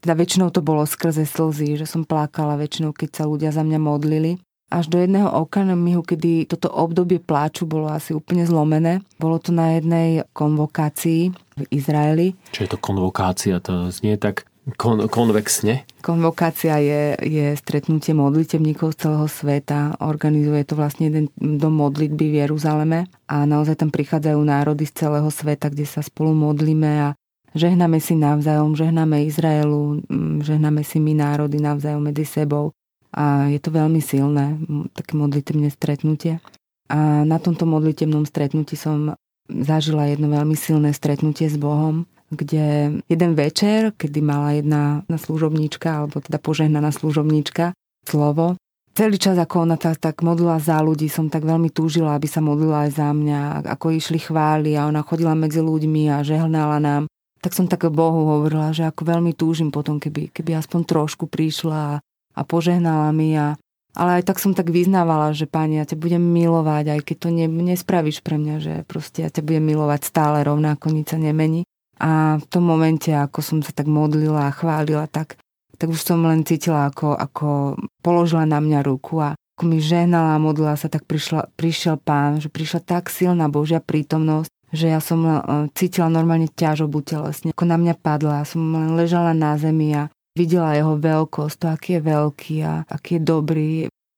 teda 0.04 0.20
väčšinou 0.20 0.52
to 0.52 0.60
bolo 0.60 0.84
skrze 0.84 1.24
slzy, 1.24 1.80
že 1.80 1.88
som 1.88 2.04
plakala 2.04 2.60
väčšinou, 2.60 2.92
keď 2.92 3.10
sa 3.16 3.24
ľudia 3.24 3.56
za 3.56 3.64
mňa 3.64 3.80
modlili. 3.80 4.36
Až 4.68 4.92
do 4.92 5.00
jedného 5.00 5.32
okamihu, 5.32 6.04
kedy 6.04 6.50
toto 6.52 6.68
obdobie 6.68 7.24
pláču 7.24 7.64
bolo 7.64 7.88
asi 7.88 8.12
úplne 8.12 8.44
zlomené. 8.44 9.00
Bolo 9.16 9.40
to 9.40 9.56
na 9.56 9.80
jednej 9.80 10.28
konvokácii 10.36 11.32
v 11.32 11.64
Izraeli. 11.72 12.36
Čo 12.52 12.68
je 12.68 12.70
to 12.76 12.80
konvokácia? 12.82 13.64
To 13.64 13.88
znie 13.94 14.20
tak 14.20 14.50
kon, 14.76 15.08
konvexne? 15.08 15.88
Konvokácia 16.04 16.84
je, 16.84 17.16
je 17.24 17.56
stretnutie 17.56 18.12
modlitevníkov 18.12 18.92
z 18.92 19.08
celého 19.08 19.28
sveta. 19.32 19.96
Organizuje 20.04 20.68
to 20.68 20.76
vlastne 20.76 21.08
jeden 21.08 21.32
dom 21.40 21.80
modlitby 21.80 22.28
v 22.28 22.36
Jeruzaleme 22.44 23.08
a 23.32 23.48
naozaj 23.48 23.80
tam 23.80 23.88
prichádzajú 23.88 24.36
národy 24.44 24.84
z 24.84 25.08
celého 25.08 25.32
sveta, 25.32 25.72
kde 25.72 25.88
sa 25.88 26.04
spolu 26.04 26.36
modlíme 26.36 26.92
a 27.08 27.10
Žehname 27.54 28.02
si 28.02 28.18
navzájom, 28.18 28.74
žehname 28.74 29.30
Izraelu, 29.30 30.02
mm, 30.10 30.42
žehname 30.42 30.82
si 30.82 30.98
my 30.98 31.14
národy 31.14 31.62
navzájom 31.62 32.02
medzi 32.02 32.26
sebou. 32.26 32.74
A 33.14 33.46
je 33.46 33.62
to 33.62 33.70
veľmi 33.70 34.02
silné, 34.02 34.58
také 34.98 35.14
modlitevné 35.14 35.70
stretnutie. 35.70 36.42
A 36.90 37.22
na 37.22 37.38
tomto 37.38 37.70
modlitevnom 37.70 38.26
stretnutí 38.26 38.74
som 38.74 39.14
zažila 39.46 40.10
jedno 40.10 40.34
veľmi 40.34 40.58
silné 40.58 40.98
stretnutie 40.98 41.46
s 41.46 41.62
Bohom, 41.62 42.10
kde 42.36 43.00
jeden 43.06 43.32
večer, 43.34 43.94
kedy 43.96 44.20
mala 44.20 44.58
jedna 44.58 45.06
na 45.08 45.18
služobníčka, 45.18 46.04
alebo 46.04 46.20
teda 46.20 46.38
požehnaná 46.38 46.92
služobníčka, 46.92 47.78
slovo, 48.04 48.60
celý 48.94 49.18
čas, 49.18 49.38
ako 49.38 49.66
ona 49.66 49.78
tak, 49.80 49.98
tak 49.98 50.22
modlila 50.22 50.62
za 50.62 50.82
ľudí, 50.82 51.10
som 51.10 51.30
tak 51.30 51.46
veľmi 51.48 51.74
túžila, 51.74 52.14
aby 52.14 52.30
sa 52.30 52.44
modlila 52.44 52.90
aj 52.90 52.92
za 52.98 53.10
mňa, 53.10 53.66
ako 53.66 53.96
išli 53.96 54.22
chváli 54.22 54.78
a 54.78 54.86
ona 54.86 55.02
chodila 55.02 55.34
medzi 55.34 55.62
ľuďmi 55.64 56.14
a 56.14 56.22
žehnala 56.22 56.78
nám 56.78 57.10
tak 57.44 57.52
som 57.52 57.68
tak 57.68 57.84
Bohu 57.92 58.24
hovorila, 58.24 58.72
že 58.72 58.88
ako 58.88 59.04
veľmi 59.04 59.36
túžim 59.36 59.68
potom, 59.68 60.00
keby, 60.00 60.32
keby 60.32 60.56
aspoň 60.56 60.88
trošku 60.88 61.28
prišla 61.28 61.76
a, 61.76 62.00
a 62.40 62.42
požehnala 62.48 63.12
mi. 63.12 63.36
A, 63.36 63.60
ale 64.00 64.24
aj 64.24 64.32
tak 64.32 64.40
som 64.40 64.56
tak 64.56 64.72
vyznávala, 64.72 65.36
že 65.36 65.44
páni, 65.44 65.84
ja 65.84 65.86
ťa 65.86 66.00
budem 66.00 66.24
milovať, 66.24 66.96
aj 66.96 67.02
keď 67.04 67.16
to 67.20 67.30
ne, 67.36 67.52
nespravíš 67.52 68.24
pre 68.24 68.40
mňa, 68.40 68.56
že 68.64 68.74
proste 68.88 69.28
ja 69.28 69.30
ťa 69.30 69.44
budem 69.44 69.60
milovať 69.76 70.08
stále 70.08 70.40
rovnako, 70.48 70.96
nič 70.96 71.12
sa 71.12 71.20
nemení. 71.20 71.68
A 72.02 72.42
v 72.42 72.46
tom 72.50 72.66
momente, 72.66 73.14
ako 73.14 73.40
som 73.44 73.60
sa 73.62 73.70
tak 73.70 73.86
modlila 73.86 74.50
a 74.50 74.56
chválila, 74.56 75.06
tak, 75.06 75.38
tak 75.78 75.88
už 75.94 76.02
som 76.02 76.26
len 76.26 76.42
cítila, 76.42 76.90
ako, 76.90 77.14
ako 77.14 77.78
položila 78.02 78.50
na 78.50 78.58
mňa 78.58 78.80
ruku 78.82 79.22
a 79.22 79.38
ako 79.54 79.64
mi 79.70 79.78
ženala 79.78 80.34
a 80.36 80.42
modlila 80.42 80.74
sa, 80.74 80.90
tak 80.90 81.06
prišla, 81.06 81.54
prišiel 81.54 82.02
pán, 82.02 82.42
že 82.42 82.50
prišla 82.50 82.82
tak 82.82 83.14
silná 83.14 83.46
Božia 83.54 83.78
prítomnosť, 83.78 84.50
že 84.74 84.90
ja 84.90 84.98
som 84.98 85.22
e, 85.22 85.34
cítila 85.78 86.10
normálne 86.10 86.50
ťažobu 86.50 87.06
telesne. 87.06 87.54
Ako 87.54 87.70
na 87.70 87.78
mňa 87.78 87.94
padla, 88.02 88.42
som 88.50 88.66
len 88.74 88.98
ležala 88.98 89.38
na 89.38 89.54
zemi 89.62 89.94
a 89.94 90.10
videla 90.34 90.74
jeho 90.74 90.98
veľkosť, 90.98 91.56
to, 91.62 91.66
aký 91.70 91.90
je 91.98 92.02
veľký 92.02 92.56
a 92.66 92.74
aký 92.90 93.22
je 93.22 93.22
dobrý. 93.22 93.72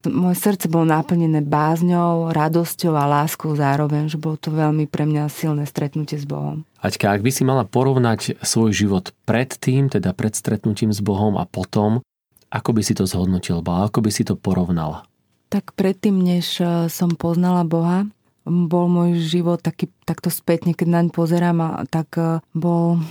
Moje 0.10 0.38
srdce 0.38 0.70
bolo 0.70 0.86
naplnené 0.86 1.42
bázňou, 1.42 2.34
radosťou 2.34 2.94
a 2.94 3.10
láskou 3.10 3.58
zároveň, 3.58 4.10
že 4.10 4.22
bolo 4.22 4.38
to 4.38 4.54
veľmi 4.54 4.86
pre 4.86 5.06
mňa 5.06 5.30
silné 5.30 5.66
stretnutie 5.66 6.18
s 6.18 6.26
Bohom. 6.26 6.66
Aťka, 6.82 7.14
ak 7.14 7.26
by 7.26 7.32
si 7.34 7.42
mala 7.42 7.66
porovnať 7.66 8.38
svoj 8.46 8.72
život 8.74 9.10
pred 9.26 9.50
tým, 9.50 9.90
teda 9.90 10.14
pred 10.14 10.38
stretnutím 10.38 10.94
s 10.94 11.02
Bohom 11.02 11.38
a 11.42 11.50
potom, 11.50 12.06
ako 12.54 12.70
by 12.78 12.82
si 12.86 12.94
to 12.94 13.10
zhodnotil, 13.10 13.66
ako 13.66 14.00
by 14.06 14.12
si 14.14 14.22
to 14.22 14.38
porovnala? 14.38 15.10
Tak 15.50 15.74
predtým, 15.74 16.18
než 16.22 16.62
e, 16.62 16.90
som 16.90 17.14
poznala 17.14 17.66
Boha, 17.66 18.06
bol 18.46 18.86
môj 18.86 19.18
život 19.18 19.62
taký, 19.62 19.90
takto 20.06 20.30
spätne, 20.30 20.78
keď 20.78 20.88
naň 20.90 21.06
pozerám, 21.10 21.58
a 21.62 21.84
tak 21.90 22.14
e, 22.18 22.42
bol 22.54 23.02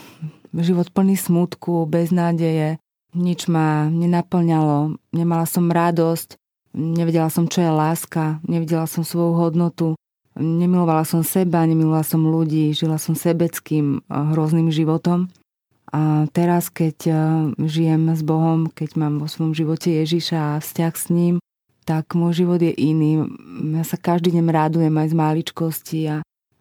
život 0.55 0.91
plný 0.95 1.19
smutku, 1.19 1.87
beznádeje, 1.91 2.79
nič 3.15 3.47
ma 3.47 3.87
nenaplňalo, 3.91 4.99
nemala 5.15 5.47
som 5.47 5.71
radosť, 5.71 6.39
nevedela 6.75 7.31
som, 7.31 7.47
čo 7.47 7.63
je 7.63 7.71
láska, 7.71 8.43
nevidela 8.45 8.85
som 8.91 9.07
svoju 9.07 9.39
hodnotu, 9.39 9.95
nemilovala 10.37 11.07
som 11.07 11.23
seba, 11.23 11.63
nemilovala 11.65 12.03
som 12.03 12.27
ľudí, 12.27 12.75
žila 12.75 12.99
som 12.99 13.15
sebeckým, 13.15 14.03
e, 14.03 14.15
hrozným 14.35 14.69
životom. 14.75 15.31
A 15.95 16.27
teraz, 16.35 16.75
keď 16.75 16.97
e, 17.07 17.13
žijem 17.71 18.11
s 18.11 18.27
Bohom, 18.27 18.67
keď 18.67 18.99
mám 18.99 19.23
vo 19.23 19.31
svojom 19.31 19.55
živote 19.55 19.95
Ježiša 19.95 20.59
a 20.59 20.63
vzťah 20.63 20.95
s 20.99 21.07
ním, 21.15 21.35
tak 21.87 22.19
môj 22.19 22.45
život 22.45 22.59
je 22.59 22.75
iný. 22.75 23.29
Ja 23.77 23.85
sa 23.87 23.95
každý 23.95 24.35
deň 24.35 24.47
rádujem 24.51 24.95
aj 24.97 25.09
z 25.13 25.15
maličkosti 25.15 26.01
a 26.11 26.17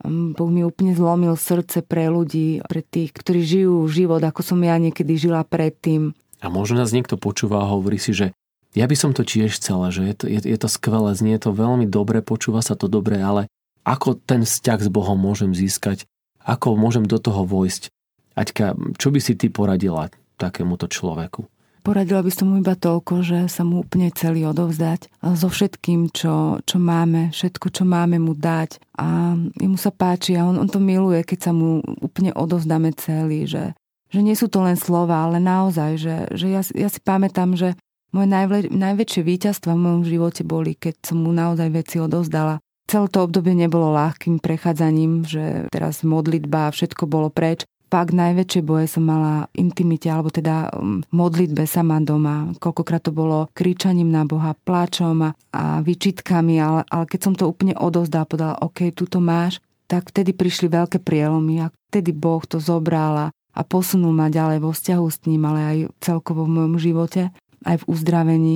mm, 0.06 0.38
Boh 0.38 0.52
mi 0.52 0.62
úplne 0.62 0.94
zlomil 0.94 1.34
srdce 1.34 1.82
pre 1.82 2.12
ľudí, 2.12 2.62
pre 2.70 2.86
tých, 2.86 3.16
ktorí 3.16 3.42
žijú 3.42 3.88
život, 3.90 4.22
ako 4.22 4.46
som 4.46 4.60
ja 4.62 4.78
niekedy 4.78 5.18
žila 5.18 5.42
predtým. 5.48 6.14
A 6.44 6.52
možno 6.52 6.84
nás 6.84 6.92
niekto 6.92 7.16
počúva 7.16 7.64
a 7.64 7.72
hovorí 7.72 7.96
si, 7.96 8.12
že 8.12 8.36
ja 8.74 8.86
by 8.90 8.96
som 8.98 9.14
to 9.14 9.22
tiež 9.22 9.62
chcela, 9.62 9.94
že 9.94 10.02
je 10.10 10.16
to, 10.18 10.26
je, 10.30 10.40
je 10.50 10.58
to 10.58 10.70
skvelé, 10.70 11.14
znie 11.14 11.38
to 11.38 11.54
veľmi 11.54 11.86
dobre, 11.86 12.26
počúva 12.26 12.66
sa 12.66 12.74
to 12.74 12.90
dobre, 12.90 13.22
ale 13.22 13.46
ako 13.86 14.18
ten 14.18 14.44
vzťah 14.44 14.80
s 14.82 14.90
Bohom 14.90 15.18
môžem 15.18 15.54
získať, 15.54 16.10
ako 16.42 16.76
môžem 16.76 17.06
do 17.06 17.22
toho 17.22 17.46
vojsť. 17.46 17.94
Aťka, 18.34 18.74
čo 18.98 19.14
by 19.14 19.20
si 19.22 19.38
ty 19.38 19.54
poradila 19.54 20.10
takémuto 20.42 20.90
človeku? 20.90 21.46
Poradila 21.84 22.24
by 22.24 22.32
som 22.32 22.48
mu 22.48 22.64
iba 22.64 22.80
toľko, 22.80 23.28
že 23.28 23.40
sa 23.52 23.68
mu 23.68 23.84
úplne 23.84 24.08
celý 24.16 24.48
odovzdať 24.48 25.12
so 25.36 25.52
všetkým, 25.52 26.16
čo, 26.16 26.64
čo 26.64 26.78
máme, 26.80 27.36
všetko, 27.36 27.68
čo 27.76 27.84
máme 27.84 28.24
mu 28.24 28.32
dať. 28.32 28.80
A 28.96 29.36
mu 29.36 29.76
sa 29.76 29.92
páči 29.92 30.40
a 30.40 30.48
on, 30.48 30.56
on 30.56 30.72
to 30.72 30.80
miluje, 30.80 31.20
keď 31.28 31.40
sa 31.44 31.52
mu 31.52 31.84
úplne 32.00 32.32
odovzdáme 32.32 32.96
celý, 32.96 33.52
že, 33.52 33.76
že 34.16 34.20
nie 34.24 34.32
sú 34.32 34.48
to 34.48 34.64
len 34.64 34.80
slova, 34.80 35.28
ale 35.28 35.44
naozaj, 35.44 36.00
že, 36.00 36.16
že 36.32 36.48
ja, 36.56 36.64
ja 36.64 36.88
si 36.88 37.04
pamätám, 37.04 37.60
že 37.60 37.76
moje 38.14 38.28
najvle, 38.30 38.60
najväčšie 38.70 39.22
víťazstva 39.26 39.74
v 39.74 39.84
mojom 39.84 40.04
živote 40.06 40.42
boli, 40.46 40.78
keď 40.78 41.02
som 41.02 41.26
mu 41.26 41.34
naozaj 41.34 41.70
veci 41.74 41.98
odovzdala. 41.98 42.62
Celé 42.86 43.08
to 43.10 43.26
obdobie 43.26 43.58
nebolo 43.58 43.96
ľahkým 43.96 44.38
prechádzaním, 44.44 45.26
že 45.26 45.68
teraz 45.74 46.06
modlitba 46.06 46.70
a 46.70 46.74
všetko 46.74 47.10
bolo 47.10 47.34
preč, 47.34 47.66
fakt 47.94 48.10
najväčšie 48.10 48.62
boje 48.66 48.90
som 48.90 49.06
mala 49.06 49.46
intimite, 49.54 50.10
alebo 50.10 50.34
teda 50.34 50.74
um, 50.74 51.06
modlitbe 51.14 51.70
sama 51.70 52.02
doma. 52.02 52.50
Koľkokrát 52.58 53.06
to 53.06 53.14
bolo 53.14 53.54
kričaním 53.54 54.10
na 54.10 54.26
Boha, 54.26 54.58
pláčom 54.58 55.30
a, 55.30 55.30
a 55.54 55.78
vyčitkami, 55.86 56.58
ale, 56.58 56.82
ale 56.90 57.06
keď 57.06 57.20
som 57.22 57.34
to 57.38 57.46
úplne 57.46 57.78
odozdala, 57.78 58.26
podala, 58.26 58.58
OK, 58.66 58.90
tu 58.98 59.06
to 59.06 59.22
máš, 59.22 59.62
tak 59.86 60.10
vtedy 60.10 60.34
prišli 60.34 60.74
veľké 60.74 61.06
prielomy 61.06 61.70
a 61.70 61.72
vtedy 61.94 62.18
Boh 62.18 62.42
to 62.42 62.58
zobral 62.58 63.14
a, 63.14 63.28
a 63.30 63.62
posunul 63.62 64.10
ma 64.10 64.34
ďalej 64.34 64.66
vo 64.66 64.74
vzťahu 64.74 65.06
s 65.06 65.22
ním, 65.30 65.46
ale 65.46 65.62
aj 65.62 65.78
celkovo 66.02 66.50
v 66.50 66.54
mojom 66.58 66.76
živote, 66.82 67.30
aj 67.64 67.84
v 67.84 67.88
uzdravení. 67.90 68.56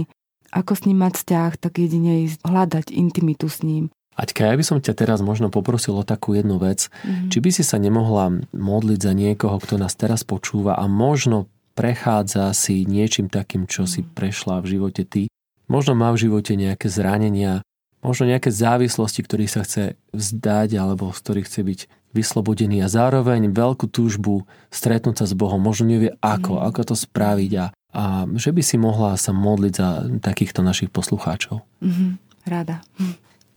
Ako 0.51 0.79
s 0.79 0.85
ním 0.87 1.03
mať 1.03 1.19
vzťah, 1.19 1.51
tak 1.59 1.79
jedine 1.79 2.23
ísť 2.27 2.39
hľadať 2.43 2.95
intimitu 2.95 3.51
s 3.51 3.63
ním. 3.63 3.91
Aťka, 4.17 4.49
ja 4.49 4.55
by 4.57 4.63
som 4.65 4.81
ťa 4.81 4.97
teraz 4.97 5.21
možno 5.21 5.53
poprosil 5.53 5.93
o 5.93 6.07
takú 6.07 6.33
jednu 6.33 6.57
vec. 6.57 6.89
Mm-hmm. 6.89 7.29
Či 7.29 7.37
by 7.37 7.49
si 7.53 7.63
sa 7.67 7.77
nemohla 7.77 8.41
modliť 8.49 8.99
za 8.99 9.13
niekoho, 9.13 9.61
kto 9.61 9.77
nás 9.77 9.93
teraz 9.93 10.25
počúva 10.25 10.73
a 10.73 10.89
možno 10.89 11.45
prechádza 11.77 12.49
si 12.57 12.89
niečím 12.89 13.29
takým, 13.29 13.69
čo 13.69 13.85
si 13.85 14.01
mhm. 14.01 14.17
prešla 14.17 14.65
v 14.65 14.69
živote 14.73 15.05
ty. 15.05 15.29
Možno 15.69 15.93
má 15.93 16.09
v 16.09 16.25
živote 16.25 16.57
nejaké 16.57 16.89
zranenia, 16.89 17.61
možno 18.01 18.25
nejaké 18.25 18.49
závislosti, 18.49 19.21
ktorých 19.21 19.51
sa 19.51 19.61
chce 19.61 19.99
vzdať 20.15 20.79
alebo 20.79 21.13
z 21.13 21.19
ktorých 21.21 21.45
chce 21.45 21.61
byť 21.61 21.79
vyslobodený 22.15 22.81
a 22.81 22.89
zároveň 22.89 23.51
veľkú 23.51 23.91
túžbu 23.91 24.47
stretnúť 24.73 25.21
sa 25.21 25.25
s 25.29 25.37
Bohom. 25.37 25.61
Možno 25.61 25.91
nevie 25.91 26.15
ako, 26.23 26.57
mm. 26.57 26.63
ako 26.71 26.81
to 26.87 26.95
spraviť 26.97 27.51
a, 27.61 27.65
a 27.97 28.29
že 28.37 28.53
by 28.53 28.61
si 28.61 28.77
mohla 28.77 29.17
sa 29.17 29.33
modliť 29.33 29.73
za 29.73 30.05
takýchto 30.21 30.61
našich 30.61 30.93
poslucháčov. 30.93 31.65
Mm-hmm. 31.81 32.09
Rada. 32.45 32.85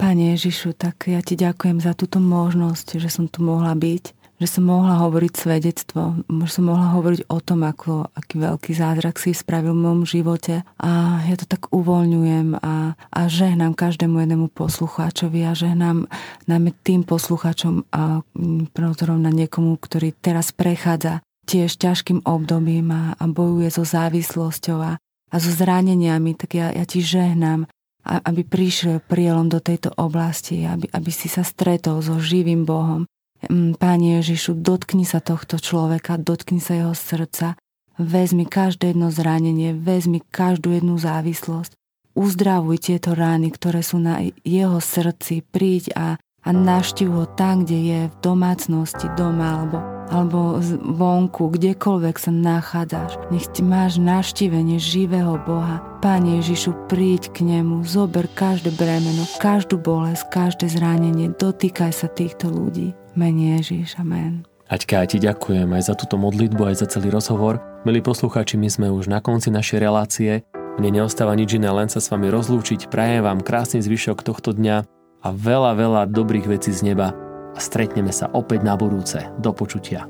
Pane 0.00 0.32
Ježišu, 0.32 0.72
tak 0.72 1.12
ja 1.12 1.20
ti 1.20 1.36
ďakujem 1.36 1.84
za 1.84 1.92
túto 1.92 2.24
možnosť, 2.24 2.96
že 2.96 3.12
som 3.12 3.28
tu 3.28 3.44
mohla 3.44 3.76
byť, 3.76 4.16
že 4.40 4.48
som 4.48 4.64
mohla 4.64 4.96
hovoriť 5.04 5.32
svedectvo, 5.36 6.24
že 6.24 6.50
som 6.56 6.72
mohla 6.72 6.96
hovoriť 6.96 7.28
o 7.28 7.38
tom, 7.44 7.60
ako, 7.68 8.08
aký 8.16 8.40
veľký 8.40 8.72
zázrak 8.72 9.20
si 9.20 9.36
spravil 9.36 9.76
v 9.76 9.84
mojom 9.84 10.02
živote 10.08 10.64
a 10.80 11.20
ja 11.28 11.36
to 11.36 11.44
tak 11.44 11.68
uvoľňujem 11.68 12.56
a, 12.56 12.96
a 12.96 13.20
žehnám 13.28 13.76
každému 13.76 14.24
jednému 14.24 14.48
poslucháčovi 14.56 15.44
a 15.44 15.52
žehnám 15.52 16.08
najmä 16.48 16.72
tým 16.80 17.04
poslucháčom 17.04 17.84
a 17.92 18.24
prozorom 18.72 19.20
na 19.20 19.28
niekomu, 19.28 19.76
ktorý 19.76 20.16
teraz 20.16 20.56
prechádza 20.56 21.20
tiež 21.50 21.74
ťažkým 21.74 22.22
obdobím 22.22 22.94
a, 22.94 23.02
a 23.18 23.24
bojuje 23.26 23.74
so 23.74 23.82
závislosťou 23.82 24.78
a, 24.78 24.92
a 25.02 25.36
so 25.42 25.50
zraneniami, 25.50 26.38
tak 26.38 26.54
ja, 26.54 26.70
ja 26.70 26.86
ti 26.86 27.02
žehnám, 27.02 27.66
aby 28.06 28.46
prišiel 28.46 29.02
prielom 29.02 29.50
do 29.50 29.58
tejto 29.58 29.90
oblasti, 29.98 30.62
aby, 30.64 30.86
aby 30.94 31.10
si 31.10 31.26
sa 31.26 31.42
stretol 31.42 32.00
so 32.00 32.16
živým 32.22 32.62
Bohom. 32.62 33.04
Mm, 33.50 33.76
Páne 33.76 34.22
Ježišu, 34.22 34.56
dotkni 34.56 35.02
sa 35.02 35.18
tohto 35.18 35.58
človeka, 35.58 36.16
dotkni 36.16 36.62
sa 36.62 36.78
jeho 36.78 36.94
srdca, 36.94 37.58
vezmi 38.00 38.48
každé 38.48 38.96
jedno 38.96 39.12
zranenie, 39.12 39.76
vezmi 39.76 40.24
každú 40.32 40.72
jednu 40.72 40.96
závislosť, 40.96 41.76
uzdravuj 42.16 42.88
tieto 42.88 43.12
rány, 43.12 43.52
ktoré 43.52 43.84
sú 43.84 44.00
na 44.00 44.24
jeho 44.44 44.80
srdci, 44.80 45.44
príď 45.44 45.92
a, 45.92 46.06
a 46.40 46.48
naštiv 46.50 47.12
ho 47.12 47.24
tam, 47.28 47.68
kde 47.68 47.78
je, 47.78 48.00
v 48.08 48.14
domácnosti, 48.24 49.12
doma 49.14 49.60
alebo, 49.60 49.99
alebo 50.10 50.58
vonku, 50.82 51.54
kdekoľvek 51.54 52.16
sa 52.18 52.34
nachádzaš. 52.34 53.16
Nech 53.30 53.46
ti 53.54 53.62
máš 53.62 54.02
naštívenie 54.02 54.76
živého 54.76 55.38
Boha. 55.46 55.78
Pane 56.02 56.42
Ježišu, 56.42 56.90
príď 56.90 57.30
k 57.30 57.46
nemu, 57.46 57.86
zober 57.86 58.26
každé 58.34 58.74
bremeno, 58.74 59.22
každú 59.38 59.78
bolesť, 59.78 60.26
každé 60.28 60.66
zranenie, 60.68 61.30
dotýkaj 61.30 61.94
sa 61.94 62.10
týchto 62.10 62.50
ľudí. 62.50 62.92
Mene 63.14 63.62
Ježiš, 63.62 63.96
amen. 64.02 64.44
Aťka, 64.70 65.02
ja 65.02 65.06
ti 65.06 65.18
ďakujem 65.18 65.66
aj 65.66 65.82
za 65.90 65.94
túto 65.98 66.14
modlitbu, 66.14 66.62
aj 66.70 66.76
za 66.82 66.86
celý 66.86 67.10
rozhovor. 67.10 67.58
Milí 67.82 67.98
poslucháči, 68.02 68.54
my 68.54 68.70
sme 68.70 68.86
už 68.90 69.10
na 69.10 69.18
konci 69.18 69.50
našej 69.50 69.78
relácie. 69.82 70.46
Mne 70.78 71.02
neostáva 71.02 71.34
nič 71.34 71.58
iné, 71.58 71.70
len 71.70 71.90
sa 71.90 71.98
s 71.98 72.10
vami 72.10 72.30
rozlúčiť. 72.30 72.86
Prajem 72.86 73.26
vám 73.26 73.42
krásny 73.42 73.82
zvyšok 73.82 74.22
tohto 74.22 74.54
dňa 74.54 74.86
a 75.26 75.28
veľa, 75.34 75.74
veľa 75.74 76.02
dobrých 76.14 76.46
vecí 76.46 76.70
z 76.70 76.94
neba 76.94 77.29
stretneme 77.60 78.10
sa 78.10 78.32
opäť 78.32 78.64
na 78.64 78.74
budúce. 78.74 79.22
Do 79.38 79.52
počutia. 79.52 80.08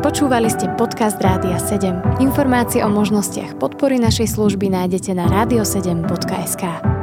Počúvali 0.00 0.48
ste 0.48 0.64
podcast 0.80 1.20
Rádia 1.20 1.60
7. 1.60 2.24
Informácie 2.24 2.80
o 2.80 2.88
možnostiach 2.88 3.60
podpory 3.60 4.00
našej 4.00 4.32
služby 4.32 4.72
nájdete 4.72 5.12
na 5.12 5.28
radio7.sk. 5.28 6.99